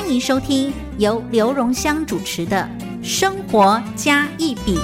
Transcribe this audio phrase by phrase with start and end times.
[0.00, 2.66] 欢迎收听由刘荣香主持的
[3.06, 4.78] 《生活加一笔》，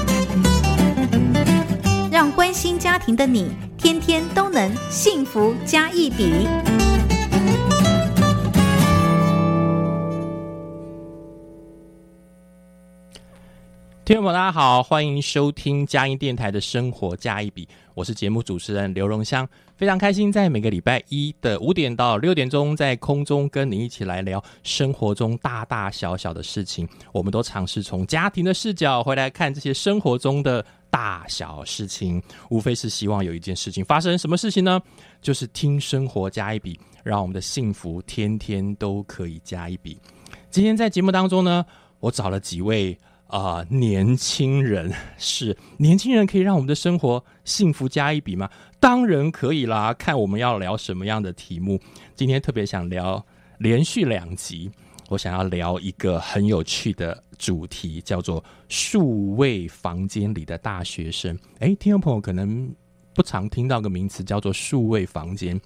[2.13, 6.76] 让关心家庭的你天天都能幸福加一笔。
[14.07, 19.45] 听众朋友，大家好，欢迎收听佳音电台的《生活加一笔》，我是节目主持人刘荣香，
[19.77, 26.89] 非常开心在每个礼拜一的五点到六点钟，在空中跟你一起来聊生活中大大小小的事情。
[27.11, 34.81] 我们都尝试从家庭的视角回来看这些生活中的大小事情，无非是希望有一件事情发生，什么事情呢？
[35.21, 39.99] 就是听生活加一笔，让我们的幸福天天都可以加一笔。
[40.49, 41.67] 今天在节目当中呢，
[41.99, 42.97] 我找了几位。
[43.29, 48.49] 啊，年轻人是年轻人，可以让我们的生活幸福加一笔吗？
[48.79, 49.93] 当然可以啦！
[49.93, 51.81] 看我们要聊什么样的题目。
[52.15, 53.25] 今天特别想聊
[53.59, 54.71] 连续两集，
[55.09, 61.37] 我想要聊一个很有趣的主题，叫做数位房间里的大学生。
[61.59, 62.73] 哎，听众朋友可能
[63.13, 65.61] 不常听到个名词，叫做数位房间。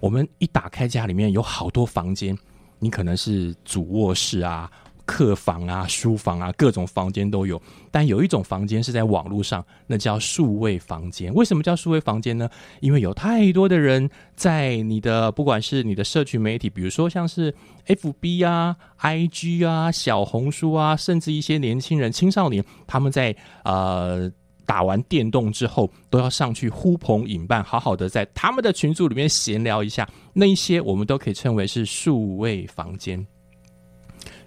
[0.00, 2.36] 我们一打开家里面有好多房间，
[2.78, 4.70] 你可能是主卧室啊。
[5.10, 7.60] 客房啊，书房啊，各种房间都有。
[7.90, 11.34] 但有一种房间是在网络上，那叫数位房间。
[11.34, 12.48] 为什么叫数位房间呢？
[12.78, 17.52] 因为有太多的人在你的，不管是你的社群媒体，比如说像是
[17.88, 24.30] FB 啊、IG 啊、小红书啊，甚至一些年轻人、青少年，他们在呃
[24.64, 30.08] 打完电动之后，都要上去呼朋引伴，好好的在他们的群组里面闲聊一下。
[30.32, 33.26] 那一些我们都可以称为是数位房间。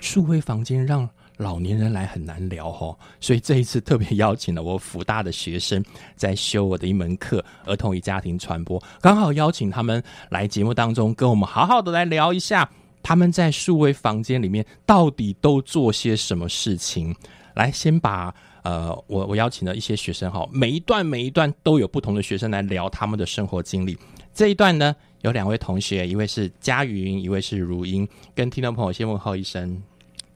[0.03, 5.81] 数位房间让老年人来很难聊哦，所以这一次特别邀请了我福大的学生
[6.17, 12.69] 在修我的一门课《儿童与家庭传播》，刚好邀请他们来节目当中跟我们好好的来聊一下
[13.01, 17.15] 他们在数位房间里面到底都做些什么事情。
[17.53, 23.97] 来，先把呃，我我邀请了一些学生哈，每一段每一段都有不同的学生来聊他们的生活经历。
[24.33, 28.05] 这一段呢，有两位同学，一位是佳云，一位是如英，
[28.35, 29.81] 跟听众朋友先问候一声。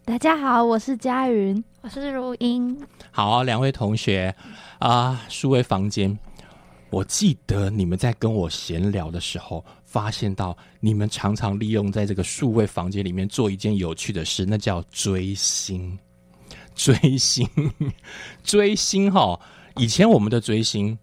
[0.07, 2.81] 大家好，我是佳云，我是如英。
[3.11, 4.33] 好，两位同学
[4.79, 6.17] 啊，数位房间。
[6.89, 15.99] 我记得你们在跟我闲聊的时候，发现到你们常常利用在这个数位房间里面做一件有趣的事，那叫追星。
[16.73, 17.45] 追星，
[18.45, 19.37] 追星哈！
[19.75, 20.97] 以前我们的追星。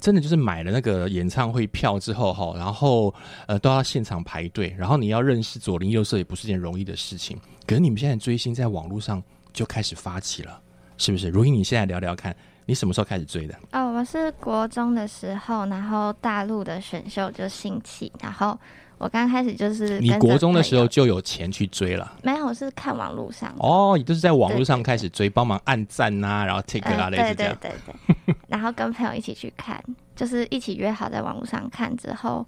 [0.00, 3.12] 真的就是买了那个演唱会票之后哈，然后
[3.48, 7.36] 呃都要现场排队，然后你要认识左邻右舍也不是件容易的事情。
[7.68, 10.58] 可是你们现在追星在网络上就开始发起了，
[10.96, 11.28] 是不是？
[11.28, 12.34] 如意，你现在聊聊看，
[12.64, 13.54] 你什么时候开始追的？
[13.72, 18.58] 哦，我是国中的时候，然后大陆的选秀就兴起，然后
[18.96, 22.10] 我刚开始就是你国中的时候就有钱去追了？
[22.22, 27.54] 没有，我是看网络上哦，也就是在网络上开始追，帮忙按赞呐，然后 take 啊类似这样。
[27.60, 28.34] 对对对对。
[28.48, 29.78] 然后跟朋友一起去看，
[30.16, 32.46] 就是一起约好在网络上看之后，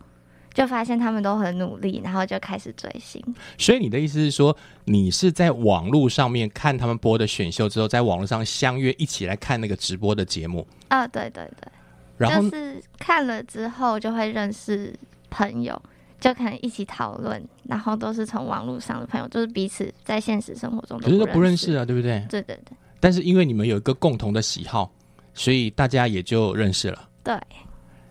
[0.53, 3.23] 就发现他们都很努力，然后就开始追星。
[3.59, 10.67] 所以你的意思是说，你是在网络上面看他们播的选秀之后，在网络上相约一起来看那个直播的节目？
[10.89, 11.71] 啊，对对对。
[12.17, 14.95] 然后是看了之后就会认识
[15.31, 15.81] 朋友，
[16.21, 22.25] 就可能一起讨论，然后都是从网络上的朋友，就是彼此在现实生活中可是都不认识啊，对不对？
[22.29, 22.77] 对对对。
[22.99, 24.91] 但是因为你们有一个共同的喜好。
[25.33, 27.09] 所以大家也就认识了。
[27.23, 27.35] 对，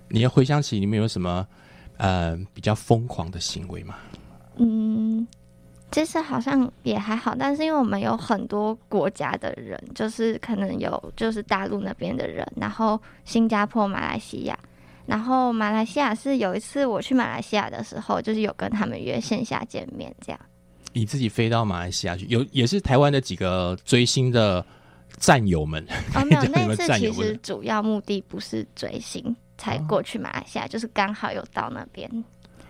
[0.07, 1.45] 你要回想起你们有什么
[1.99, 3.95] 呃比较疯狂的行为吗？
[4.57, 5.27] 嗯，
[5.91, 14.57] 其实好像也还好，但是因为我们有很多国家的人，就是可能有就是大陆那边的人，然后新加坡、马来西亚，
[15.05, 20.39] 然后马来西亚是有一次我去马来西亚的时候，就是有跟他们约线下见面，这样。
[20.91, 24.65] 你自己飞到马来西亚去，有也是台湾的几个追星的。
[25.17, 32.09] 战友们，哦，没有， 那次其实主要目的不是追星才过去马来西亚，就是刚好有到那边。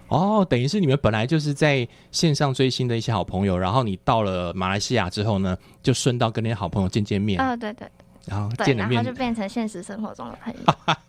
[0.10, 7.40] 哦，等于是你们本来就是在线上追星的一些好朋友，然后你到了马来西亚之后呢，就顺道跟那些好朋友见见面。
[7.40, 7.88] 啊，对对，
[8.26, 10.60] 然后见了面就变成现实生活中的朋友。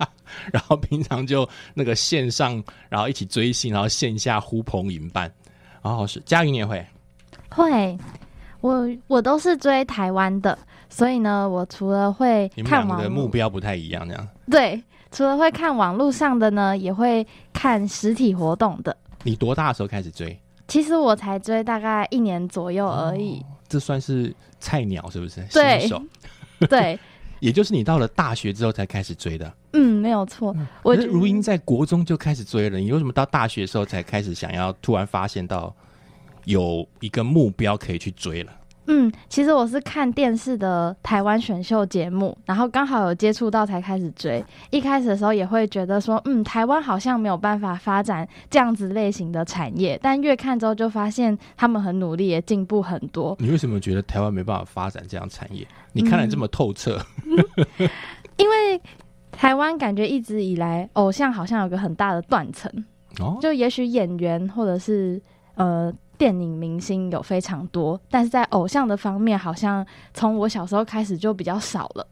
[0.52, 5.32] 然后平常就那个线上，然后一起追星，然后线下呼朋引伴。
[5.82, 6.86] 然后是佳云也会
[7.48, 7.98] 会。
[8.60, 10.58] 我我都是追台湾的，
[10.90, 14.28] 所以呢，我除了会你们的目，标不太一样，这样。
[14.50, 14.78] 对，
[15.10, 18.96] 除了会看网络上的呢，也会看实体活动的。
[19.22, 20.38] 你多大的时候开始追？
[20.68, 25.44] 其实我才追大概一年左右而已，这算是菜鸟是不是？
[25.52, 25.88] 对，
[26.68, 26.98] 对，
[27.40, 29.52] 也就是你到了大学之后才开始追的。
[29.72, 30.54] 嗯，没有错。
[30.82, 35.74] 我觉得如英在国中就开始追了，你为什么到大学的时候才开始想要突然发现到
[36.44, 38.52] 有一个目标可以去追了？
[38.92, 44.44] 嗯，其实我是看电视的台湾选秀节目，然后刚好有接触到才开始追。
[44.70, 53.36] 一开始的时候也会觉得说，嗯，台湾好像没有办法发展这样子类型的产业，但越看之后就发现他们很努力，也进步很多。
[53.38, 55.64] 你为什么觉得台湾没办法发展这样产业？
[55.92, 56.98] 你看得这么透彻，
[58.38, 58.80] 因为
[59.30, 62.68] 台湾感觉一直以来偶像好像有个很大的断层，
[63.20, 65.22] 哦，就也许演员或者是
[65.54, 72.06] 呃电影明星有非常多，但是在偶像的方面，好像从我小时候开始就比较少了。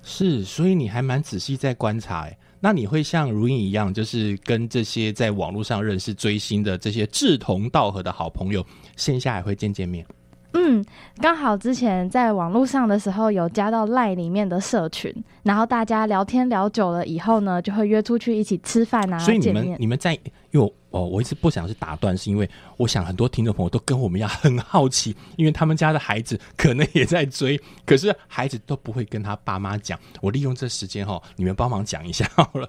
[0.00, 2.38] 是，所以你还蛮仔细在观察哎。
[2.60, 8.64] 那你会像如英一样，就是跟这些在网络上认识追星的这些志同道合的好朋友，
[8.94, 10.06] 线下也会见见面。
[10.52, 10.82] 嗯，
[11.20, 15.12] 刚好之前在网络上的时候有加到赖里面的社群，
[15.42, 19.52] 然后大家聊天聊久了以后呢，就会约出去一起吃饭啊，所以你。
[19.52, 20.14] 们你们在，
[20.52, 22.48] 因为我哦，我一直不想是打断，是因为
[22.78, 29.98] 我想很多听众朋友都跟我们一样很好奇，因为他们家的孩子可能也在追，可是孩子都不会跟他爸妈讲。
[30.22, 32.68] 我利用这时间哈，你们帮忙讲一下好了。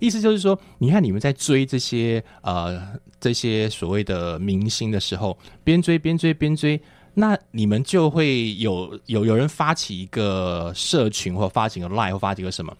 [0.00, 2.80] 意思就是说，你看你们在追这些呃
[3.20, 6.80] 这些所谓的明星的时候，边追边追边追。
[7.18, 12.76] 那你们就会有有有人发起一个社群，或发起个 line，或发起个什么，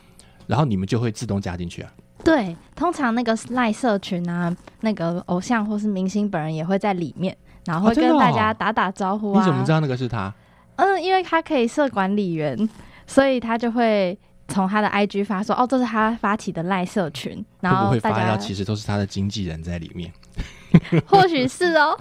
[0.47, 1.91] 然后你们就会自动加进去啊。
[2.25, 7.37] 对，通常那个赖社群啊，那个偶像或是明星本人也会在里面，
[7.67, 9.41] 然后会跟大家打打招呼啊。
[9.41, 10.33] 你怎么知道那个是他？
[10.77, 12.69] 嗯，因为他可以设管理员，
[13.07, 14.19] 所以他就会
[14.49, 20.13] 从他的 IG 发说，哦，这是他发起的赖社群， 然后会后大家发现到其实都是他的经纪人在里面？
[21.07, 21.97] 或许是哦。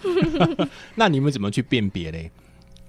[0.96, 2.32] 那你们怎么去辨别嘞？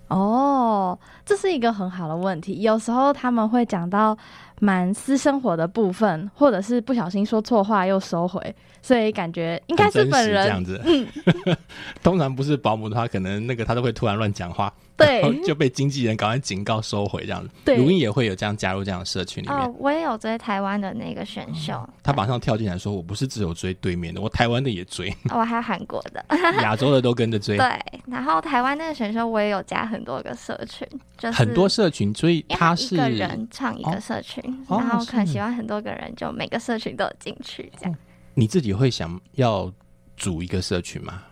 [0.08, 2.62] 哦，这是一个很好的问题。
[2.62, 4.16] 有时候他们会讲到
[4.60, 10.80] 蛮私生活的部分，或者是不小心说错话又收回，所以感觉应该是本人这样子。
[12.02, 17.50] 通常不是保姆的话，可能那个他都会突然乱讲话，对就被经纪人赶快警告收回这样子。
[17.64, 26.24] 对如英也会有这样加入这样的社群里面，哦，我也有追台湾的那个选秀，他马上跳进来说：“我不是只有追对面的，我台湾的也追，哦我还有韩国的，
[26.62, 27.56] 亚洲的都跟着追。
[27.58, 27.66] 对，
[28.06, 30.88] 然后台湾那个选秀我也有加很多个社群，
[31.18, 37.94] 就是很多社群，所以他是一个人唱一个社群，哦然后可能喜欢很多个人，就每个社群都有进去这样。
[38.34, 39.72] 你自己会想要
[40.16, 41.22] 组一个社群吗？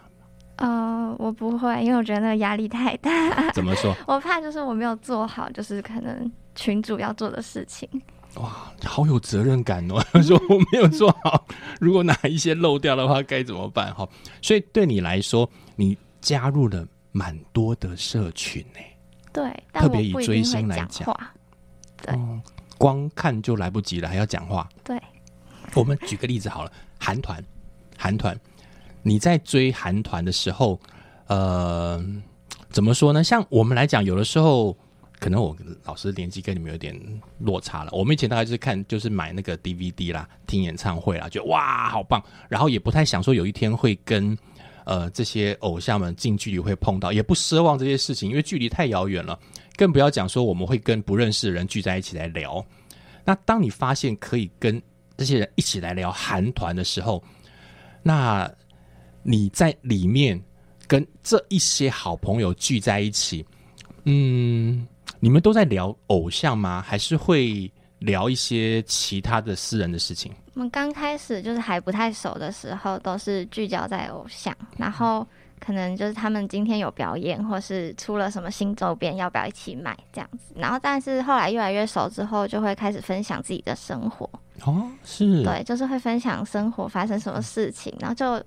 [0.56, 3.94] 呃，我不会，因为我觉得那个压力太大，怎么说？
[4.06, 7.88] 我怕就是我没有做好，就是可能群主要做的事情。
[8.36, 10.00] 哇，好有责任感哦！
[10.22, 11.46] 说我没有做好，
[11.80, 13.94] 如果哪一些漏掉的话，该怎么办？
[13.94, 14.08] 哈，
[14.42, 18.80] 所以对你来说，你加入了蛮多的社群呢、
[19.32, 21.32] 对，特别以追星来讲话。
[22.02, 22.40] 对哦，
[22.76, 24.68] 光看就来不及了，还要讲话。
[24.82, 25.00] 对，
[25.74, 27.40] 我们举个例子好了，韩团，
[27.96, 28.36] 韩团，
[29.04, 30.80] 你在追韩团的时候，
[31.26, 32.04] 呃，
[32.70, 33.22] 怎么说呢？
[33.22, 34.76] 像我们来讲，有的时候
[35.20, 36.98] 可能我老师年纪跟你们有点
[37.38, 37.90] 落差了。
[37.92, 44.36] 我们以前大概就是看，就是买那个 DVD 啦，听演唱会啦，觉得哇好棒，然后也不太想说有一天会跟
[44.84, 49.38] 呃这些偶像们近距离会碰到，也不奢望这些事情，因为距离太遥远了。
[49.76, 52.64] 更不要讲说我们会跟不认识的人聚在一起来聊。
[53.24, 54.80] 那当你发现可以跟
[55.16, 57.22] 这些人一起来聊韩团的时候，
[58.02, 58.50] 那
[59.24, 60.40] 你在里面
[60.86, 63.44] 跟这一些好朋友聚在一起，
[64.04, 64.86] 嗯，
[65.18, 66.80] 你们都在聊偶像吗？
[66.86, 70.30] 还是会聊一些其他的私人的事情？
[70.54, 75.26] 我们刚开始就是还不太熟的时候，都是聚焦在偶像，然后
[75.58, 80.54] 可能就是他们今天有表演，或是出了什么新周边，要不要一起买这样子。
[80.54, 84.28] 然后，但是后来越来越熟之后，就会开始分享自己的生活，
[84.64, 88.40] 哦，是，对，就是会分享生活发生什么事情，然后就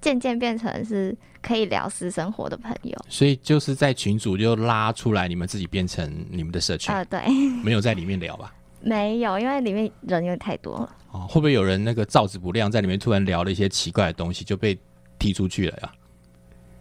[0.00, 2.96] 渐渐变成是可以聊私生活的朋友。
[3.08, 7.20] 所以就是在群组就拉出来，你们自己变成你们的社群，呃，对，
[7.62, 8.54] 没有在里面聊吧？
[8.82, 10.96] 没有，因为里面人有点太多了。
[11.12, 14.78] 哦，会不会有人那个罩子不亮，在里面突然聊了一些奇怪的东西，就被
[15.18, 15.92] 踢出去了呀？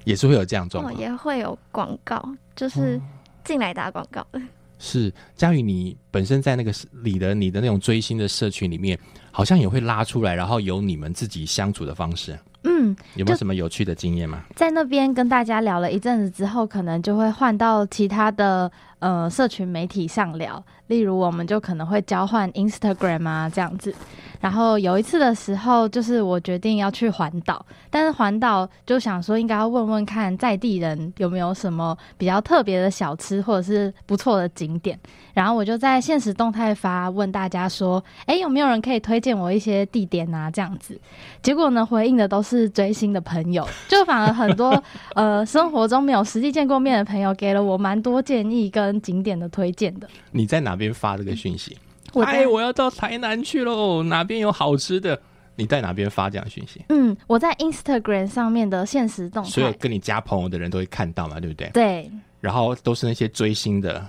[0.06, 0.98] 也是会有这样状哦，况。
[0.98, 2.24] 也会有广告，
[2.56, 3.00] 就是
[3.44, 4.42] 进来打广告的。
[4.80, 6.74] 是佳宇，你本身在那个
[7.04, 8.98] 你的你的那种追星的社群里面，
[9.30, 14.44] 好像也会拉出来，然后有你们自己相处的方式，嗯，有没有什么有趣的经验吗？
[14.56, 23.94] 在那边跟大家聊了一阵子之后，可能就会换到其他的呃社群媒体上聊，例如我们就可能会交换 Instagram 啊这样子。
[24.42, 34.98] 然后有一次的时候，就是我决定要去环岛，但是环岛就想说应该要问问看在地人有没有什么比较特别的小吃或者是不错的景点。
[35.40, 40.52] 然后我就在现实动态发问大家说，哎，有没有人可以推荐我一些地点啊？
[40.52, 41.00] 这样子。
[41.42, 44.84] 结果呢，回应的都是追星的朋友，就反而很多
[45.16, 50.10] 呃生活中没有实际见过面的朋友，给了我蛮多建议跟景点的推荐的。
[50.32, 51.78] 你在哪边发这个讯息？
[52.12, 55.18] 我哎，我要到台南去喽，哪边有好吃的？
[55.56, 56.84] 你在哪边发这样讯息？
[56.90, 61.70] 嗯，我在 Instagram 上面的现实动态，所有跟你加朋友的人都会看到嘛，对不对？
[61.70, 64.06] 对然后都是那些追星的，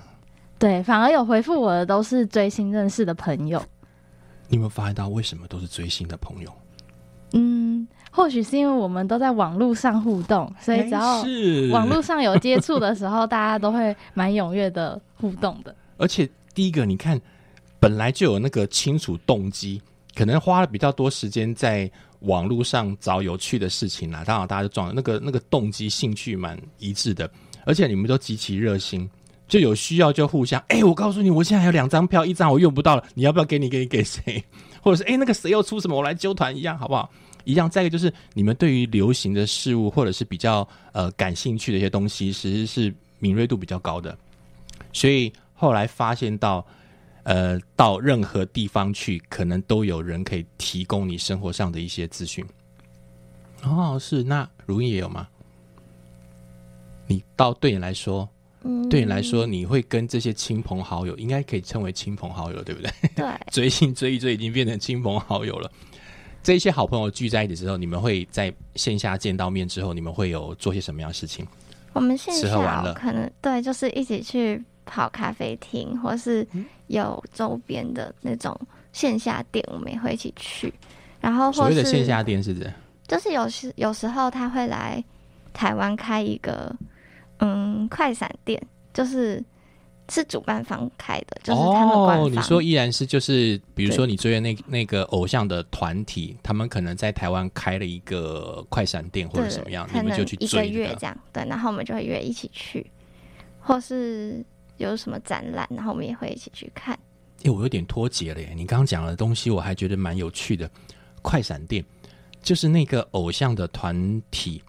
[0.61, 3.59] 对，反而有回复我的都是追星认识的朋友。
[4.47, 6.53] 你有没有发现到为什么都是追星的朋友？
[7.33, 15.75] 嗯，或许是因为我们都在网络上互动，所以只要哎是网络上有接触的时候， 大家都会蛮踊跃的互动的。
[15.97, 17.19] 而且第一个，你看
[17.79, 19.81] 本来就有那个清楚动机，
[20.13, 21.89] 可能花了比较多时间在
[22.19, 24.23] 网络上找有趣的事情啦。
[24.23, 27.27] 当然，大家就撞了那个那个动机、兴趣蛮一致的，
[27.65, 29.09] 而且你们都极其热心，
[29.51, 30.63] 就有需要就互相。
[30.69, 33.67] 哎、我告诉你，我现在还有两张票，一张我用不到了，你要不要给你？
[33.67, 34.41] 给你给谁？
[34.81, 37.11] 或者是哎、那个谁又出什么，我来揪团一样，好不好？
[37.43, 37.69] 一样。
[37.69, 44.17] 再一个就是你们对于流行的事物，或者是比较呃感兴趣的一些东西，其实是敏锐度比较高的。
[44.93, 46.65] 所以后来发现到，
[47.23, 52.45] 呃，到任何地方去，可能都有人可以提供你生活上的一些资讯。
[53.63, 55.27] 哦，是那如意也有吗？
[57.05, 58.29] 你到对你来说，
[58.63, 62.91] 嗯，对你来说，你会跟这些亲朋好友，应该可以称为亲朋好友，对不对？
[63.15, 65.71] 对， 追星追一追，已经变成亲朋好友了。
[66.43, 71.45] 这些好朋友聚在一起之后，你们会在线下见到面之后，你们会有做些什么样的事情？
[71.93, 78.59] 我们线下可能对，就是一起去跑咖啡厅，或是嗯有周边的那种
[78.93, 80.73] 线下店，我们也会一起去。
[81.19, 82.71] 然后或是所谓的线下店是指
[83.07, 85.03] 就是有时有时候他会来
[85.53, 86.75] 台湾开一个
[87.41, 88.59] 嗯快闪店，
[88.93, 89.43] 就是
[90.09, 92.25] 是主办方开的，就是他们官方。
[92.25, 100.79] 哦，你说依然是就是，比如说你追的那那个偶像的团体，他们可能在台湾开了一个快闪店或者什么样，你们就去一个追这个。
[100.79, 102.89] 月这样，对，然后我们就会约一起去，
[103.59, 104.43] 或是
[104.77, 106.97] 有什么展览，然后我们也会一起去看。
[107.43, 108.53] 哎、我有点脱节了耶！
[108.55, 110.69] 你刚刚讲的东西，我还觉得蛮有趣的。
[111.23, 111.83] 快闪店
[112.41, 114.61] 就是那个偶像的团体，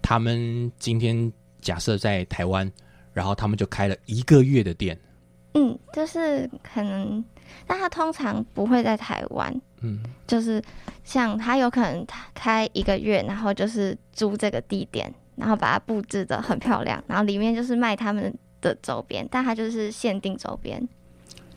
[0.00, 2.70] 他们今天假设在台湾，
[3.14, 4.98] 然后他们就开了一个月的店。
[5.54, 7.24] 嗯，就是可能，
[7.66, 10.62] 但他通常不会在台湾，嗯，就是
[11.04, 20.82] 像他有可能他开一个月，然后就是租这个地点，然后把它布置的很漂亮，然后里面就是卖他们的周边，但他就是限定周边。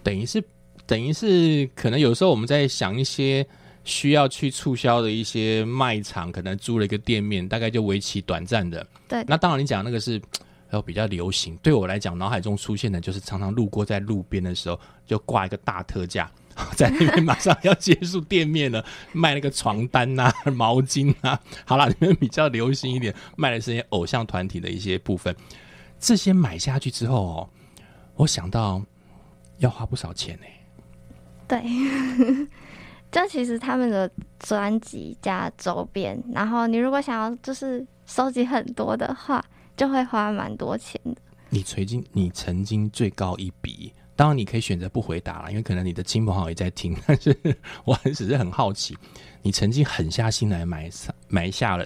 [0.04, 0.44] 等于是
[0.86, 3.48] 等于是，可能有时候我们在想一些
[3.86, 8.86] 需要去促销的一些卖场，可能租了一个店面，大概就为期短暂的。
[9.08, 10.22] 对那当然你讲那个是。
[10.68, 16.30] 然后比较流行，对我来讲，脑海中出现的就是常常路过在路边的时候，就挂一个大特价，
[16.76, 21.40] 在那边马上要结束店面了，卖那个床单呐、毛巾啊。
[21.66, 25.34] 好啦，你们比较流行一点，卖的是一些偶像团体的一些部分。
[26.00, 27.50] 这些买下去之后哦，
[28.16, 28.82] 我想到
[29.60, 30.46] 要花不少钱呢、
[31.48, 31.62] 对，
[33.12, 34.10] 这其实他们的
[34.40, 39.44] 专辑加周边，然后你如果想要就是收集很多的话，
[39.78, 41.16] 就会花蛮多钱的。
[41.50, 47.38] 你曾经你曾经最高一笔，当然你可以选择不回答了，因为可能你的亲朋好友也在听，但是
[47.86, 48.98] 我很只是很好奇，
[49.42, 51.86] 你曾经狠下心来买下买下了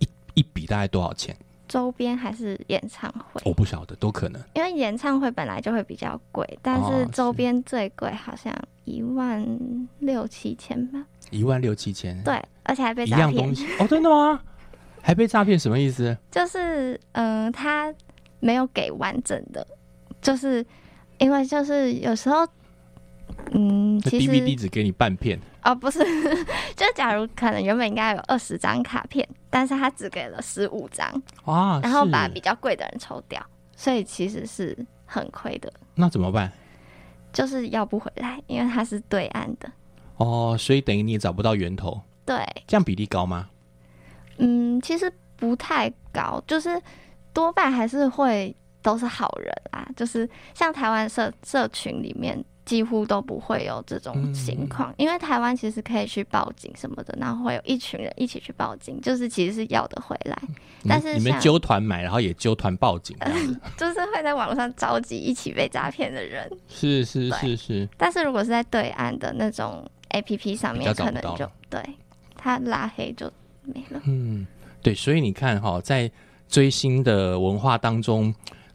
[0.00, 1.36] 一一笔大概多少钱？
[1.68, 4.40] 周边还是演唱会，我不晓得，都可能。
[4.54, 8.54] 因为演唱会本来就会比较贵，但哦是周边最贵好像
[8.84, 11.04] 一万六七千吧。
[11.30, 13.54] 一万六七千，对，而且还被诈骗样东。
[13.54, 14.40] 西哦，真的吗？
[15.02, 16.16] 还被诈骗什么意思？
[16.30, 17.92] 就是嗯、呃他
[18.40, 19.66] 没有给完整的，
[20.20, 20.64] 就是
[21.18, 22.46] 因为就是有时候，
[23.52, 25.98] 嗯，那其实 DVD 只给你半片，哦不是，
[26.76, 31.06] 就假如可能原本应该有二十张卡片，但是他只给了十五张，
[31.44, 33.44] 啊，然后把比较贵的人抽掉，
[33.76, 36.50] 所以其实是很亏的，那怎么办？
[37.32, 39.70] 就是要不回来，因为它是对岸的。
[40.16, 43.48] 哦，所以等于你也找不到源头，对，这样比例高吗？
[44.38, 46.80] 嗯，其实不太高，就是
[47.32, 49.88] 多半还是会都是好人啊。
[49.96, 60.36] 就是像台湾社社群里面几乎都不会有这种情况，因为台湾其实可以去报警什么的，然后会有一群人一起去报警，就是其实是要得回来。
[60.88, 63.16] 但是你们揪团买，然后也揪团报警，
[63.76, 66.50] 就是会在网络上召集一起被诈骗的人。
[66.68, 67.88] 是是是是。
[67.96, 71.82] 但是如果是在对岸的那种 A P P 上面，可能就对
[72.36, 73.30] 他拉黑就
[73.62, 74.00] 没了。
[74.04, 74.46] 嗯，
[74.82, 76.10] 对，所以你看哈，在
[76.48, 78.24] 追星的文化当中，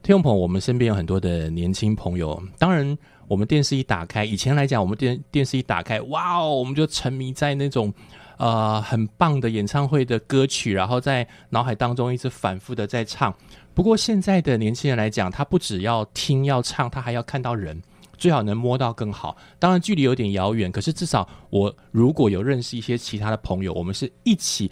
[0.01, 2.41] 听众朋友，我们身边有很多的年轻朋友。
[2.57, 2.97] 当然，
[3.29, 7.93] 我们电视一打开，以前来讲，我们电电视一打开，哇哦，我们就沉迷在那种。
[8.39, 13.35] 呃，很棒的演唱会的歌曲，然后在脑海当中一直反复的在唱。
[13.73, 17.81] 不过现在的年轻人来讲，他不只要听要唱，他还要看到人，
[18.17, 19.35] 最好能摸到更好。
[19.59, 24.71] 当然距离有点遥远，可是至少我如果有认识一些其他的朋友，我们是一起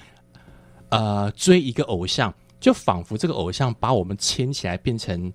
[0.87, 5.29] 呃追一个偶像，就仿佛这个偶像把我们牵起来，变成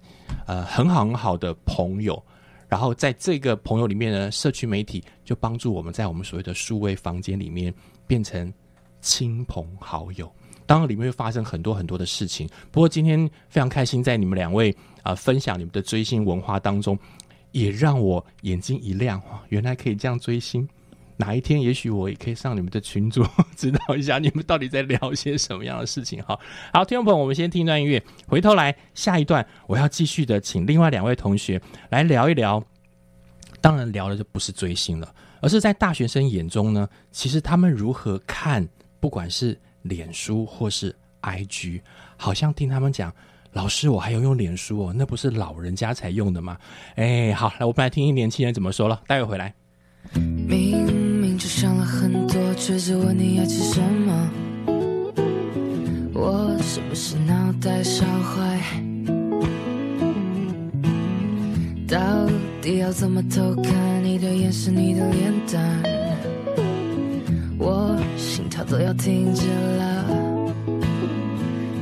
[0.47, 2.25] 呃很好很好的朋友。
[2.73, 7.73] 然后在这个朋友里面呢，社区媒体就帮助我们在我们所谓的数位房间里面。
[8.05, 8.53] 变成
[9.01, 10.31] 亲朋好友，
[10.67, 12.47] 当然里面会发生很多很多的事情。
[12.71, 16.99] 不过今天非常开心，在你们两位啊分享你们的追星文化当中，
[17.53, 20.69] 也让我眼睛一亮原来可以这样追星。
[21.23, 23.25] 哪一天也许我也可以上你们的群组，
[23.57, 26.21] 知道一下你们到底在聊些什么样的事情。
[26.25, 26.37] 哈，
[26.73, 32.61] 好，听众朋友，我们先听一段音乐，回头来下一段，我要继续的请另外两位同学来聊一聊。
[33.61, 35.15] 当然聊的就不是追星了。
[35.41, 41.81] 而是在大学生眼中呢，其实他们如何看，不管是脸书或是 IG，
[42.17, 43.13] 好像听他们讲，
[43.53, 46.59] 老师我还要用脸书哦，那不是老人家才用的吗？
[46.97, 49.01] 哎，好，来我们来听听年轻人怎么说了。
[49.07, 49.55] 待会回来。
[50.13, 50.87] 明
[51.21, 54.31] 明就想了很多，却只问你要吃什么，
[56.15, 58.61] 我是不是脑袋烧坏？
[61.89, 61.99] 到
[62.61, 65.83] 底要怎么偷看你的眼神，你的脸蛋？
[67.59, 70.05] 我心跳都要停止了。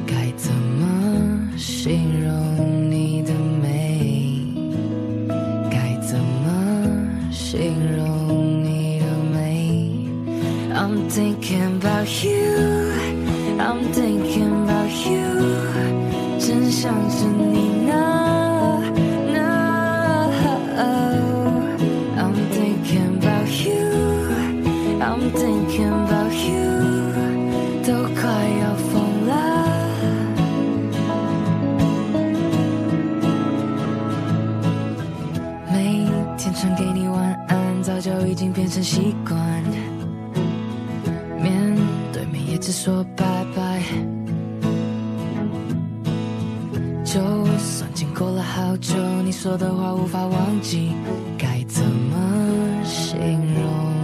[0.06, 3.09] 该怎么形容你
[11.19, 12.93] thinking about you,
[13.59, 18.23] I'm thinking about you，真想着你呢。
[25.31, 26.63] thinking about you，
[27.83, 28.23] 都快
[28.61, 29.31] 要疯了。
[35.71, 39.88] 每天传给你晚安，早就已经变成习惯。
[42.60, 43.24] 只说拜
[43.56, 43.82] 拜。
[47.02, 47.20] 就
[47.58, 48.94] 算经过了好久，
[49.24, 50.92] 你说的话无法忘记，
[51.38, 53.18] 该怎么形
[53.54, 53.99] 容？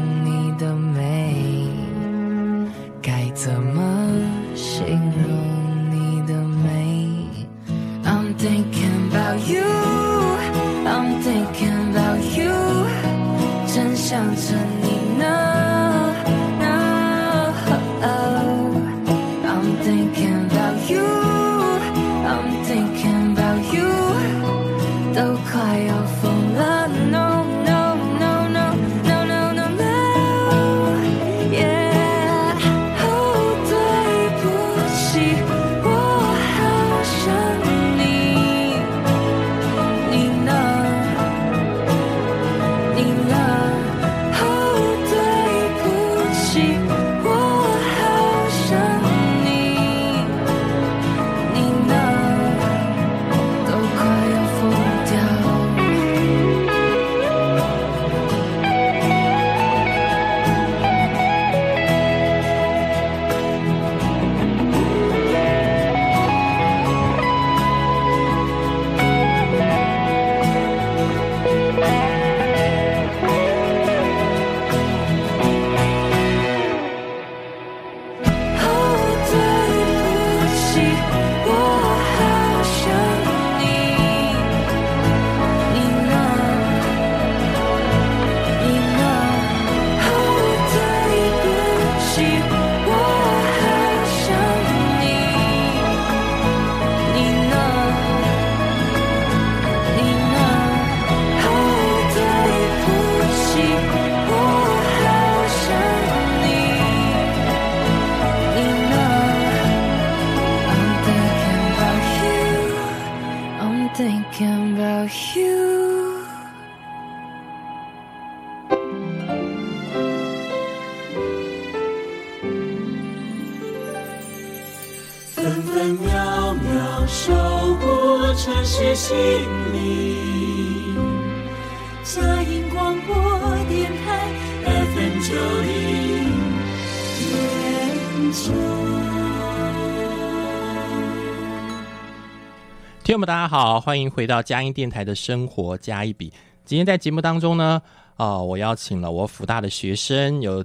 [143.16, 146.30] 众们，大家好，欢迎回到佳音电台的生活加一笔。
[146.66, 147.80] 今天在节目当中呢，
[148.16, 150.62] 啊、我邀请了我福大的学生，有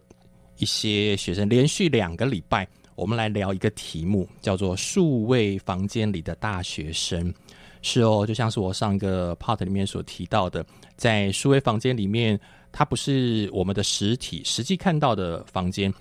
[0.58, 7.34] 一些学生连续两个礼拜，我们来聊一个题目，叫做“数位房间里的大学生”。
[7.82, 10.66] 是哦，就像是我上一个 part 里面所提到的，
[10.98, 12.38] 在数位房间里面，
[12.70, 15.94] 它不是我们的实体实际看到的房间，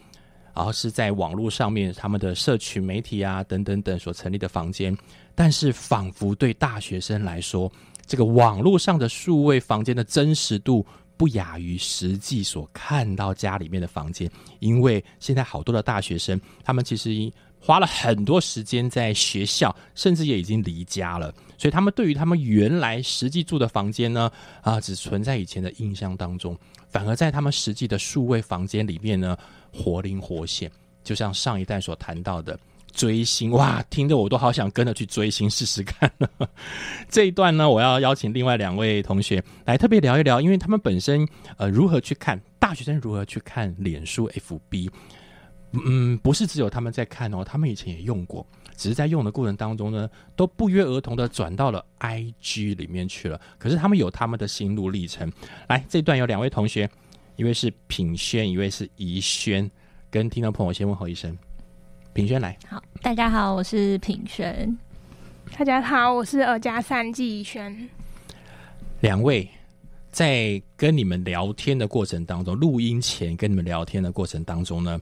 [0.55, 4.97] 然后是在网络上面他们的社群媒体啊等等等所成立的房间。
[5.35, 7.71] 但是，仿佛对大学生来说，
[8.07, 10.85] 这个网络上的数位房间的真实度
[11.17, 17.11] 不亚于实际所看到家里面的房间，因为现在好多的大学生，他们其实
[17.59, 24.31] 花了很多时间在学校，甚至也已经离家了，所以他们对于他们原来实际住的房间呢，
[24.63, 26.59] 啊，只存在以前的印象当中，
[26.89, 29.37] 反而在他们实际的数位房间里面呢，
[29.73, 30.71] 活灵活现，
[31.03, 32.59] 就像上一代所谈到的。
[32.93, 36.29] 追星哇，听着我都好想跟着去追星试试看了。
[37.09, 41.25] 这一段呢，我要邀请另外两位同学来特别聊一聊，因为他们本身
[41.57, 44.91] 呃如何去看大学生如何去看脸书 FB，
[45.71, 48.45] 嗯，不是只有他们在看哦，他们以前也用过，
[48.77, 53.41] 只是在用的过程当中呢，都不约而同的转到了 IG 里面去了。
[53.57, 55.33] 可是他们有他们的心路历程。
[55.69, 56.91] 来，这段有两位同学，
[57.41, 59.69] 一位是品轩，一位是怡轩，
[60.11, 61.35] 跟听众朋友先问候一声。
[62.13, 64.79] 品轩来，好，大家好，我是品轩。
[65.57, 67.89] 大家好，我是二加三季怡轩。
[69.01, 69.49] 两位
[70.13, 75.01] 在跟你们聊天的过程当中，录音前跟你们聊天的过程当中呢，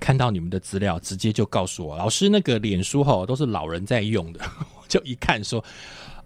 [0.00, 4.40] 看到你们的资料，直接就告诉我，老师那个脸书哈都是老人在用的，
[4.76, 5.64] 我就一看说。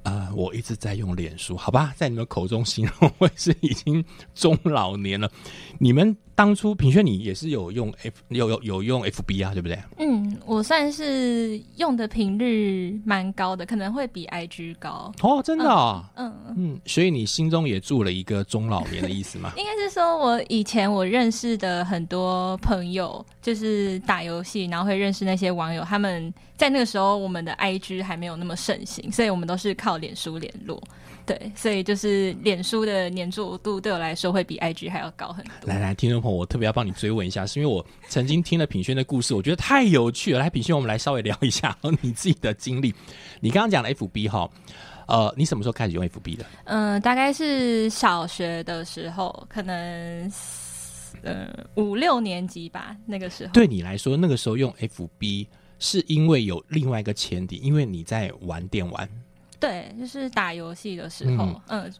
[0.05, 5.31] 呃，我一直在用脸书，好吧，在你们口中形容我是已经中老年了。
[5.79, 9.79] 你们当初品轩，你也是有用 F 有有有用 FB 啊，对不对？
[9.99, 15.13] 嗯，我算是用的频率蛮高的，可能会比 IG 高。
[15.23, 19.53] 哦，真的啊、嗯，嗯，所以你心中也住了一个中老年的意思吗？
[19.57, 30.83] 应该是说我以前我认识的很多朋友，就是打游戏，然后会认识那些网友，他们在那个时候我们的 IG 还没有那么盛行，所以我们都是靠脸书联络。
[31.27, 35.53] 对，所以就是脸书的粘着度对我来说会比 IG 还要高很多。
[35.65, 40.39] 来来，听众朋友，我特别要帮你追问一下，是因为我曾经听了品轩的故事，我觉得太有趣了。
[40.39, 42.95] 来，品轩，我们来稍微聊一下 你自己的经历。
[43.41, 44.51] 你刚刚讲的 FB 哈，
[45.07, 46.45] 呃，你什么时候开始用 FB 的？
[46.65, 50.31] 嗯，大概是小学的时候，可能
[51.23, 53.53] 呃五六年级吧，那个时候。
[53.53, 55.47] 对你来说，那个时候用 FB
[55.79, 59.09] 是因为有另外一个前提，因为你在玩电玩，
[59.67, 61.91] 对，就是打游戏的时候，嗯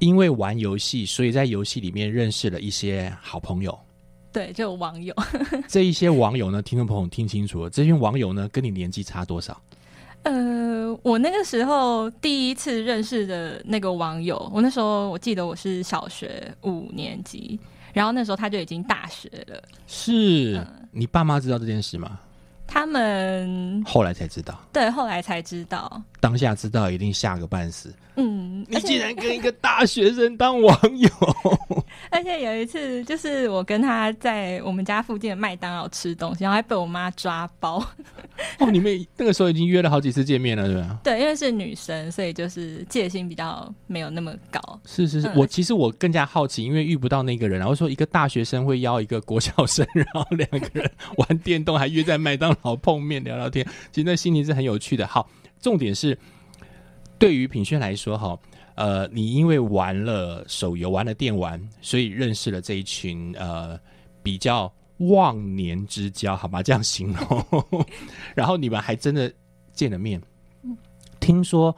[0.00, 3.78] 因为玩游戏，所以在游戏里面认识了一些好朋友。
[4.32, 5.14] 对，就有网友。
[5.68, 9.58] 这一些网友呢，听众朋友听清楚了，这些网友呢跟你年纪差多少？
[10.24, 17.58] 呃，我那个时候第一次认识的那个网友，我那时候我记得我是小学五年级，
[17.92, 19.62] 然后那时候他就已经大学了。
[19.86, 22.18] 是、嗯你爸妈知道这件事吗？
[22.66, 27.92] 他们后来才知道，对后来才知道，当下知道一定吓个半死。
[28.16, 31.08] 嗯，你竟然跟一个大学生当网友，
[32.10, 37.84] 而且有一次，就是我跟他在我们家附近的麦当劳吃东西，然后还被我妈抓包。
[38.60, 40.98] 哦，你们那个时候已经约了好几次见面了，对吧？
[41.04, 44.80] 对，因为是女生，所以就是戒心比较没有那么高。
[44.86, 55.04] 是是是，嗯我其实我更加好奇，因为遇不到那个人，然后说一个大学生会邀一个国小生，然后两个人玩电动，还约在麦当劳碰面聊聊天，其实那心情是很有趣的。
[55.04, 55.28] 好，
[55.64, 56.16] 重点是
[57.18, 58.38] 对于品轩来说，哈，
[58.74, 63.80] 呃，你因为玩了手游，玩了电玩，所以认识了这一群呃
[64.22, 67.64] 比较忘年之交，好吧，这样形容。
[68.36, 69.32] 然后你们还真的
[69.72, 70.20] 见了面，
[71.18, 71.74] 听说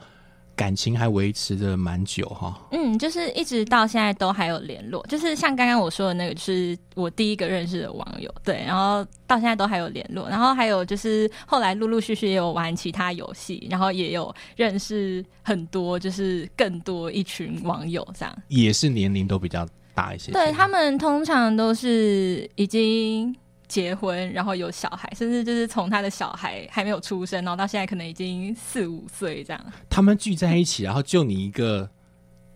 [0.57, 2.59] 感情还维持着蛮久哈。
[2.71, 18.35] 嗯，就是一直到现在都还有联络，就是像刚刚我说的那个，就是我第一个认识的网友，对，然后到现在都还有联络，然后还有就是后来陆陆续续也有玩其他游戏，然后也有认识很多，就是更多一群网友这样。
[18.47, 20.31] 也是年龄都比较大一些。
[20.31, 23.35] 对他们通常都是已经
[23.67, 29.65] 结婚，然后有小孩，甚至就是从他的小孩还没有出生，然后到现在可能已经四五岁这样。
[29.89, 31.89] 他们聚在一起，然后就你一个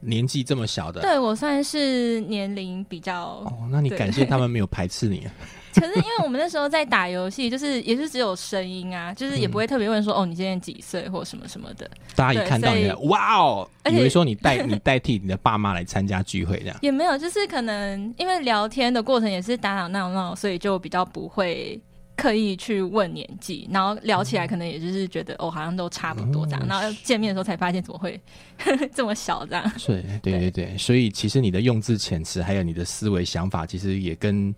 [0.01, 5.27] 年纪这么小的，对我算是年龄比较，哦，那你感谢他们没有排斥你。
[5.73, 16.77] 可是因为我们那时候在打游戏，就是也是只有声音啊，就是也不会特别问说、哦你今年几岁或什么什么的，大家一看到你哇哦，以为说你代 你代替你的爸妈来参加聚会这样。
[16.81, 21.79] 也没有，就是可能因为聊天的过程也是打打闹闹，所以就比较不会
[22.21, 28.21] 刻意去问年纪，然后聊起来可能也就是觉得哦好像都差不多这样，哦然后见面的时候才发现怎么会
[28.93, 29.71] 这么小这样。
[29.87, 34.53] 对对对对，所以其实你的用字遣词，还有你的思维想法，其实也跟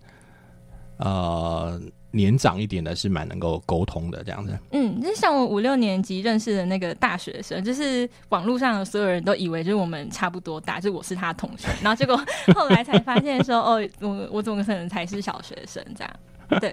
[0.98, 4.58] 呃年长一点的是蛮能够沟通的这样子。
[4.72, 12.14] 嗯，就是像我五六年级认识的那个大学生，就是网络上的所有人都以为就是我们差不多大，就是我是他同学，然后结果
[12.54, 16.12] 后来才发现说，哦，我我怎么可能才是小学生这样？
[16.60, 16.72] 对，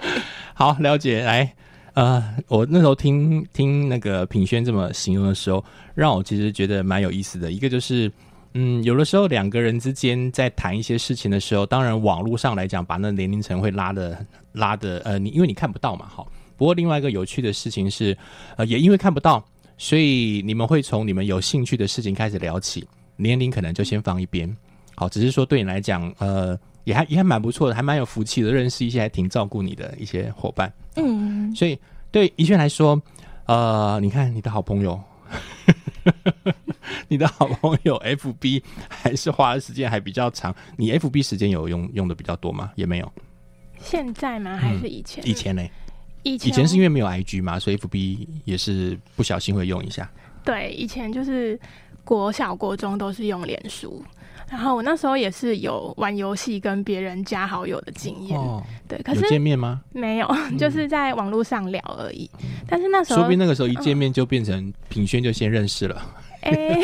[0.54, 1.24] 好，了解。
[1.24, 1.54] 来，
[1.94, 5.64] 呃，我那时候听听那个品轩这么形容的时候，
[5.96, 7.52] 让我其实觉得蛮有意思的。
[7.52, 8.12] 一个就是，
[8.54, 16.32] 嗯，有的时候两个人之间在谈一些事情的时候，当然网络上来讲，把那年龄层会拉的拉的，呃，你因为你看不到嘛，好。
[16.58, 18.16] 不过另外一个有趣的事情是，
[18.56, 19.44] 呃，也因为看不到，
[19.80, 24.56] 所以你们会从你们有兴趣的事情开始聊起，年龄可能就先放一边。
[24.96, 30.72] 好，只是说对你来讲，呃， 也还也还蛮不错的，还蛮有福气的，认识一些还挺照顾你的一些伙伴。
[30.96, 31.78] 嗯，所以
[32.12, 33.02] 对怡轩来说，
[33.46, 35.02] 呃，你看你的好朋友，
[37.08, 40.56] 你的好朋友 FB 还是花的时间还比较长。
[40.78, 42.72] 你 FB 时间有用用的比较多吗？
[42.76, 43.12] 也没有。
[43.80, 44.58] 现在吗？
[44.58, 45.28] 还是以前？
[45.28, 45.64] 以前呢？
[46.24, 50.08] 以前以前是因为没有 IG 嘛，所以 FB 也是不小心会用一下。
[50.44, 51.60] 对，以前就是
[52.04, 54.04] 国小、国中都是用脸书，
[54.52, 58.38] 然后我那时候也是有玩游戏跟别人加好友的经验。
[58.38, 59.80] 哦，对，可是见面吗？
[59.94, 62.30] 没有， 就是在网络上聊而已。
[62.68, 66.02] 但是那时候说不定那个时候一见面就变成品轩就先认识了。
[66.42, 66.78] 哎、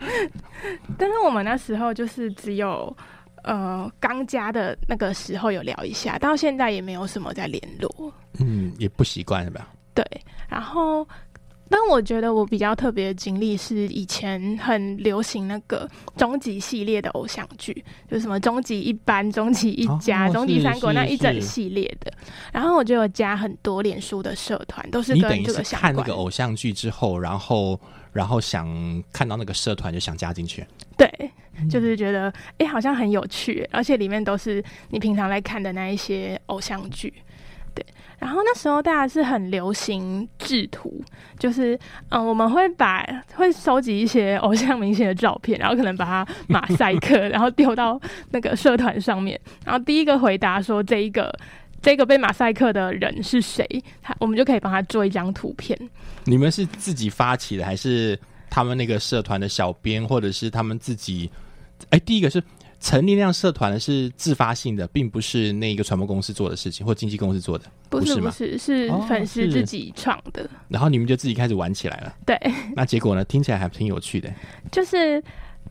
[0.96, 2.96] 但是我们那时候就是只有
[3.42, 8.10] 呃刚加的那个时候有聊一下，到现在也没有什么在联络。
[8.38, 9.68] 嗯，也不习惯是吧？
[9.94, 10.02] 对，
[10.48, 11.06] 然后。
[11.70, 17.72] 但我觉得我比较特别的经历是以前很流行那个终极系列的偶像剧，
[18.10, 22.12] 就是什么终极一班、终极一家、哦终极三国那一整系列的。
[22.52, 26.12] 然后我就有加很多脸书的社团，都是跟这个相关看那个。
[26.12, 27.80] 偶像剧之后，然后
[28.12, 28.66] 然后想
[29.12, 30.66] 看到那个社团就想加进去。
[30.98, 31.08] 对，
[31.56, 32.28] 嗯就是觉得
[32.58, 37.14] 哎、诶好像很有趣，而且里面都是你平常在看的那一些偶像剧。
[38.18, 41.02] 然后那时候大家是很流行制图，
[41.38, 41.78] 就是
[42.10, 51.32] 嗯，我们会把会收集一些偶像明星的照片，然后可能把它马赛克，然后丢到那个社团上面，然后第一个回答说这一个。
[51.82, 53.66] 这个被马赛克的人是谁？
[54.02, 55.74] 他我们就可以帮他做一张图片。
[56.24, 61.30] 你们是自己发起的，还是他们那个社团的小编，或者是他们自己？
[61.88, 62.38] 哎，第一个是
[62.80, 67.66] 成立那样社团的是自发性的，并不是那一个传播公司做的事情或经纪公司做的。
[67.88, 70.48] 不是不是吗是，粉丝自己创的。
[70.68, 72.14] 然后你们就自己开始玩起来了。
[72.24, 72.36] 对，
[72.74, 73.24] 那结果呢？
[73.26, 74.32] 听起来还挺有趣的。
[74.72, 75.22] 就是